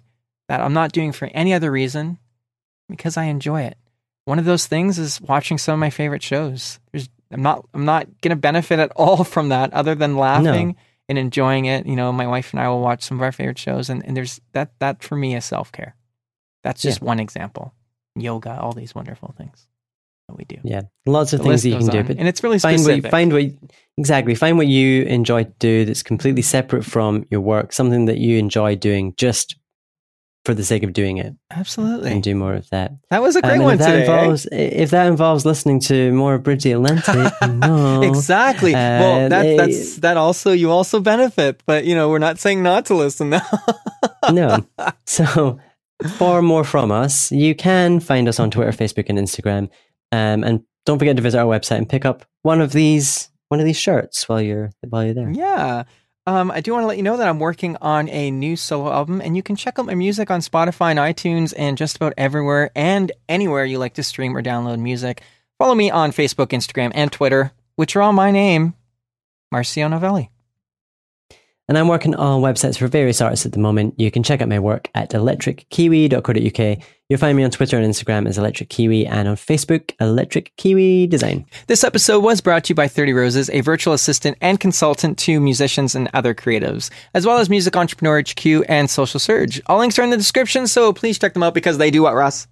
that 0.48 0.60
I'm 0.60 0.74
not 0.74 0.92
doing 0.92 1.12
for 1.12 1.28
any 1.32 1.54
other 1.54 1.70
reason 1.70 2.18
because 2.88 3.16
I 3.16 3.24
enjoy 3.24 3.62
it. 3.62 3.78
One 4.24 4.38
of 4.38 4.44
those 4.44 4.66
things 4.66 4.98
is 4.98 5.20
watching 5.20 5.58
some 5.58 5.74
of 5.74 5.80
my 5.80 5.90
favorite 5.90 6.22
shows. 6.22 6.78
There's, 6.92 7.08
I'm 7.30 7.42
not 7.42 7.66
I'm 7.72 7.84
not 7.84 8.06
going 8.20 8.30
to 8.30 8.36
benefit 8.36 8.78
at 8.78 8.92
all 8.92 9.24
from 9.24 9.48
that 9.48 9.72
other 9.72 9.94
than 9.94 10.16
laughing 10.16 10.68
no. 10.68 10.74
And 11.08 11.18
enjoying 11.18 11.66
it. 11.66 11.86
You 11.86 11.96
know, 11.96 12.12
my 12.12 12.26
wife 12.26 12.52
and 12.52 12.60
I 12.60 12.68
will 12.68 12.80
watch 12.80 13.02
some 13.02 13.18
of 13.18 13.22
our 13.22 13.32
favorite 13.32 13.58
shows 13.58 13.90
and, 13.90 14.04
and 14.06 14.16
there's 14.16 14.40
that 14.52 14.72
that 14.78 15.02
for 15.02 15.16
me 15.16 15.34
is 15.34 15.44
self-care. 15.44 15.96
That's 16.62 16.82
just 16.82 17.00
yeah. 17.00 17.06
one 17.06 17.20
example. 17.20 17.74
Yoga, 18.14 18.60
all 18.60 18.72
these 18.72 18.94
wonderful 18.94 19.34
things 19.36 19.66
that 20.28 20.36
we 20.36 20.44
do. 20.44 20.56
Yeah, 20.62 20.82
lots 21.06 21.32
of 21.32 21.38
the 21.40 21.44
things 21.44 21.64
you 21.66 21.76
can 21.76 21.88
on. 21.88 21.90
do, 21.90 22.04
but 22.04 22.18
and 22.18 22.28
it's 22.28 22.44
really 22.44 22.58
find 22.58 22.78
specific. 22.78 23.04
What, 23.04 23.10
find 23.10 23.32
what 23.32 23.44
exactly 23.96 24.34
find 24.34 24.58
what 24.58 24.66
you 24.66 25.02
enjoy 25.04 25.44
to 25.44 25.52
do 25.58 25.84
that's 25.84 26.02
completely 26.02 26.42
separate 26.42 26.84
from 26.84 27.24
your 27.30 27.40
work, 27.40 27.72
something 27.72 28.04
that 28.04 28.18
you 28.18 28.38
enjoy 28.38 28.76
doing 28.76 29.14
just 29.16 29.56
for 30.44 30.54
the 30.54 30.64
sake 30.64 30.82
of 30.82 30.92
doing 30.92 31.18
it. 31.18 31.34
Absolutely. 31.50 32.10
And 32.10 32.22
do 32.22 32.34
more 32.34 32.54
of 32.54 32.68
that. 32.70 32.92
That 33.10 33.22
was 33.22 33.36
a 33.36 33.42
great 33.42 33.58
um, 33.58 33.64
one 33.64 33.74
if 33.74 33.80
today. 33.80 34.06
That 34.06 34.20
involves, 34.22 34.48
if 34.50 34.90
that 34.90 35.06
involves 35.06 35.46
listening 35.46 35.80
to 35.80 36.12
more 36.12 36.34
of 36.34 36.42
Bridge 36.42 36.64
the 36.64 36.72
Atlantic, 36.72 37.32
no. 37.48 38.02
exactly. 38.02 38.74
Uh, 38.74 38.78
well, 38.78 39.28
that, 39.28 39.56
that's, 39.56 39.96
that 39.96 40.16
also, 40.16 40.52
you 40.52 40.70
also 40.70 41.00
benefit, 41.00 41.62
but 41.64 41.84
you 41.84 41.94
know, 41.94 42.08
we're 42.08 42.18
not 42.18 42.38
saying 42.38 42.62
not 42.62 42.86
to 42.86 42.94
listen 42.94 43.30
now. 43.30 43.46
no. 44.32 44.66
So 45.04 45.60
for 46.16 46.42
more 46.42 46.64
from 46.64 46.90
us, 46.90 47.30
you 47.30 47.54
can 47.54 48.00
find 48.00 48.28
us 48.28 48.40
on 48.40 48.50
Twitter, 48.50 48.72
Facebook, 48.72 49.08
and 49.08 49.18
Instagram. 49.18 49.68
Um, 50.10 50.42
and 50.42 50.62
don't 50.86 50.98
forget 50.98 51.16
to 51.16 51.22
visit 51.22 51.38
our 51.38 51.46
website 51.46 51.78
and 51.78 51.88
pick 51.88 52.04
up 52.04 52.24
one 52.42 52.60
of 52.60 52.72
these, 52.72 53.30
one 53.48 53.60
of 53.60 53.66
these 53.66 53.76
shirts 53.76 54.28
while 54.28 54.40
you're, 54.40 54.70
while 54.88 55.04
you're 55.04 55.14
there. 55.14 55.30
Yeah. 55.30 55.84
Um, 56.26 56.52
I 56.52 56.60
do 56.60 56.72
want 56.72 56.84
to 56.84 56.86
let 56.86 56.96
you 56.96 57.02
know 57.02 57.16
that 57.16 57.28
I'm 57.28 57.40
working 57.40 57.76
on 57.80 58.08
a 58.08 58.30
new 58.30 58.54
solo 58.56 58.92
album, 58.92 59.20
and 59.20 59.36
you 59.36 59.42
can 59.42 59.56
check 59.56 59.78
out 59.78 59.86
my 59.86 59.94
music 59.94 60.30
on 60.30 60.40
Spotify 60.40 60.90
and 60.90 60.98
iTunes 60.98 61.52
and 61.56 61.76
just 61.76 61.96
about 61.96 62.14
everywhere 62.16 62.70
and 62.76 63.10
anywhere 63.28 63.64
you 63.64 63.78
like 63.78 63.94
to 63.94 64.04
stream 64.04 64.36
or 64.36 64.42
download 64.42 64.78
music. 64.78 65.22
Follow 65.58 65.74
me 65.74 65.90
on 65.90 66.12
Facebook, 66.12 66.48
Instagram, 66.48 66.92
and 66.94 67.10
Twitter, 67.10 67.52
which 67.74 67.96
are 67.96 68.02
all 68.02 68.12
my 68.12 68.30
name, 68.30 68.74
Marcio 69.52 69.90
Novelli. 69.90 70.31
And 71.72 71.78
I'm 71.78 71.88
working 71.88 72.14
on 72.16 72.42
websites 72.42 72.76
for 72.76 72.86
various 72.86 73.22
artists 73.22 73.46
at 73.46 73.52
the 73.52 73.58
moment. 73.58 73.94
You 73.96 74.10
can 74.10 74.22
check 74.22 74.42
out 74.42 74.48
my 74.50 74.58
work 74.58 74.90
at 74.94 75.12
electrickiwi.co.uk. 75.12 76.78
You'll 77.08 77.18
find 77.18 77.34
me 77.34 77.44
on 77.44 77.50
Twitter 77.50 77.78
and 77.78 77.90
Instagram 77.90 78.28
as 78.28 78.36
Electric 78.36 78.68
Kiwi 78.68 79.06
and 79.06 79.26
on 79.26 79.36
Facebook, 79.36 79.94
Electric 79.98 80.54
Kiwi 80.58 81.06
Design. 81.06 81.46
This 81.68 81.82
episode 81.82 82.20
was 82.20 82.42
brought 82.42 82.64
to 82.64 82.72
you 82.72 82.74
by 82.74 82.88
30 82.88 83.14
Roses, 83.14 83.48
a 83.48 83.62
virtual 83.62 83.94
assistant 83.94 84.36
and 84.42 84.60
consultant 84.60 85.16
to 85.20 85.40
musicians 85.40 85.94
and 85.94 86.10
other 86.12 86.34
creatives, 86.34 86.90
as 87.14 87.24
well 87.24 87.38
as 87.38 87.48
Music 87.48 87.74
Entrepreneur 87.74 88.20
HQ 88.20 88.46
and 88.68 88.90
Social 88.90 89.18
Surge. 89.18 89.62
All 89.64 89.78
links 89.78 89.98
are 89.98 90.02
in 90.02 90.10
the 90.10 90.18
description, 90.18 90.66
so 90.66 90.92
please 90.92 91.18
check 91.18 91.32
them 91.32 91.42
out 91.42 91.54
because 91.54 91.78
they 91.78 91.90
do 91.90 92.02
what, 92.02 92.14
Russ? 92.14 92.48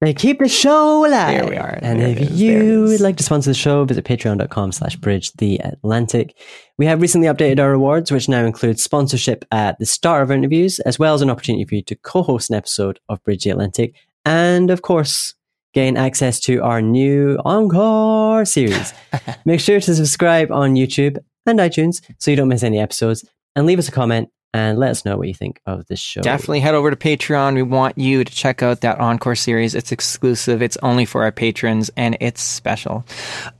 They 0.00 0.14
keep 0.14 0.38
the 0.38 0.48
show 0.48 1.04
alive. 1.06 1.40
There 1.40 1.50
we 1.50 1.56
are. 1.56 1.78
And 1.82 2.00
there 2.00 2.08
if 2.08 2.30
you 2.30 2.84
would 2.84 3.00
like 3.00 3.18
to 3.18 3.22
sponsor 3.22 3.50
the 3.50 3.54
show, 3.54 3.84
visit 3.84 4.04
patreon.com 4.06 4.72
slash 4.72 4.96
bridge 4.96 5.30
the 5.34 5.58
Atlantic. 5.58 6.34
We 6.78 6.86
have 6.86 7.02
recently 7.02 7.28
updated 7.28 7.60
our 7.60 7.70
rewards, 7.70 8.10
which 8.10 8.26
now 8.26 8.46
include 8.46 8.80
sponsorship 8.80 9.44
at 9.52 9.78
the 9.78 9.84
start 9.84 10.22
of 10.22 10.30
our 10.30 10.36
interviews, 10.36 10.78
as 10.80 10.98
well 10.98 11.12
as 11.12 11.20
an 11.20 11.28
opportunity 11.28 11.66
for 11.66 11.74
you 11.74 11.82
to 11.82 11.96
co-host 11.96 12.48
an 12.48 12.56
episode 12.56 12.98
of 13.10 13.22
Bridge 13.24 13.44
the 13.44 13.50
Atlantic. 13.50 13.94
And 14.24 14.70
of 14.70 14.80
course, 14.80 15.34
gain 15.74 15.98
access 15.98 16.40
to 16.40 16.62
our 16.62 16.80
new 16.80 17.38
Encore 17.44 18.46
series. 18.46 18.94
Make 19.44 19.60
sure 19.60 19.80
to 19.80 19.94
subscribe 19.94 20.50
on 20.50 20.76
YouTube 20.76 21.18
and 21.44 21.58
iTunes 21.58 22.00
so 22.16 22.30
you 22.30 22.38
don't 22.38 22.48
miss 22.48 22.62
any 22.62 22.78
episodes 22.78 23.28
and 23.54 23.66
leave 23.66 23.78
us 23.78 23.88
a 23.88 23.92
comment 23.92 24.30
and 24.52 24.78
let 24.78 24.90
us 24.90 25.04
know 25.04 25.16
what 25.16 25.28
you 25.28 25.34
think 25.34 25.60
of 25.66 25.86
this 25.86 26.00
show. 26.00 26.20
Definitely 26.20 26.60
head 26.60 26.74
over 26.74 26.90
to 26.90 26.96
Patreon. 26.96 27.54
We 27.54 27.62
want 27.62 27.98
you 27.98 28.24
to 28.24 28.32
check 28.32 28.62
out 28.62 28.80
that 28.80 28.98
encore 28.98 29.34
series. 29.36 29.74
It's 29.74 29.92
exclusive. 29.92 30.62
It's 30.62 30.76
only 30.78 31.04
for 31.04 31.22
our 31.22 31.32
patrons, 31.32 31.90
and 31.96 32.16
it's 32.20 32.42
special. 32.42 33.04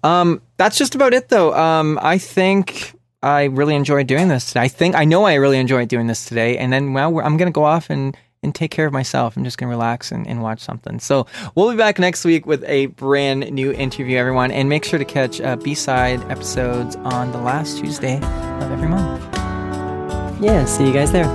Um, 0.03 0.42
that's 0.57 0.76
just 0.76 0.94
about 0.94 1.14
it, 1.14 1.29
though. 1.29 1.55
Um, 1.55 1.98
I 2.03 2.18
think 2.18 2.94
I 3.22 3.44
really 3.44 3.74
enjoyed 3.74 4.07
doing 4.07 4.29
this 4.29 4.46
today. 4.46 4.61
I 4.61 4.68
think 4.68 4.94
I 4.94 5.05
know 5.05 5.24
I 5.24 5.35
really 5.35 5.59
enjoyed 5.59 5.88
doing 5.88 6.07
this 6.07 6.24
today. 6.24 6.57
And 6.59 6.72
then 6.72 6.92
well, 6.92 7.20
I'm 7.20 7.37
going 7.37 7.50
to 7.50 7.55
go 7.55 7.64
off 7.64 7.90
and 7.90 8.16
and 8.42 8.55
take 8.55 8.70
care 8.70 8.87
of 8.87 8.92
myself. 8.92 9.37
I'm 9.37 9.44
just 9.44 9.59
going 9.59 9.68
to 9.68 9.76
relax 9.76 10.11
and, 10.11 10.26
and, 10.26 10.40
watch 10.40 10.61
something. 10.61 10.98
So 10.98 11.26
we'll 11.55 11.70
be 11.70 11.76
back 11.76 11.98
next 11.98 12.24
week 12.24 12.46
with 12.46 12.64
a 12.64 12.87
brand 12.87 13.53
new 13.53 13.70
interview, 13.72 14.16
everyone. 14.16 14.50
And 14.50 14.66
make 14.66 14.85
sure 14.85 14.98
to 14.98 15.05
catch 15.05 15.42
uh, 15.42 15.57
B 15.57 15.74
side 15.74 16.22
episodes 16.31 16.96
on 16.96 17.33
the 17.33 17.38
last 17.38 17.79
Tuesday 17.79 18.16
of 18.16 18.72
every 18.72 18.88
month. 18.88 19.39
Yeah, 20.40 20.64
see 20.64 20.87
you 20.87 20.92
guys 20.92 21.12
there. 21.12 21.29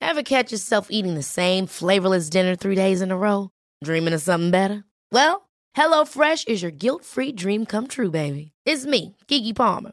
Ever 0.00 0.22
catch 0.22 0.52
yourself 0.52 0.88
eating 0.90 1.14
the 1.14 1.22
same 1.22 1.66
flavorless 1.66 2.28
dinner 2.28 2.54
three 2.54 2.74
days 2.74 3.00
in 3.00 3.10
a 3.10 3.16
row? 3.16 3.50
Dreaming 3.82 4.12
of 4.12 4.20
something 4.20 4.50
better? 4.50 4.84
Well, 5.10 5.48
HelloFresh 5.76 6.48
is 6.48 6.60
your 6.60 6.70
guilt 6.70 7.04
free 7.04 7.32
dream 7.32 7.64
come 7.64 7.86
true, 7.86 8.10
baby. 8.10 8.52
It's 8.66 8.84
me, 8.84 9.16
Keke 9.28 9.56
Palmer. 9.56 9.92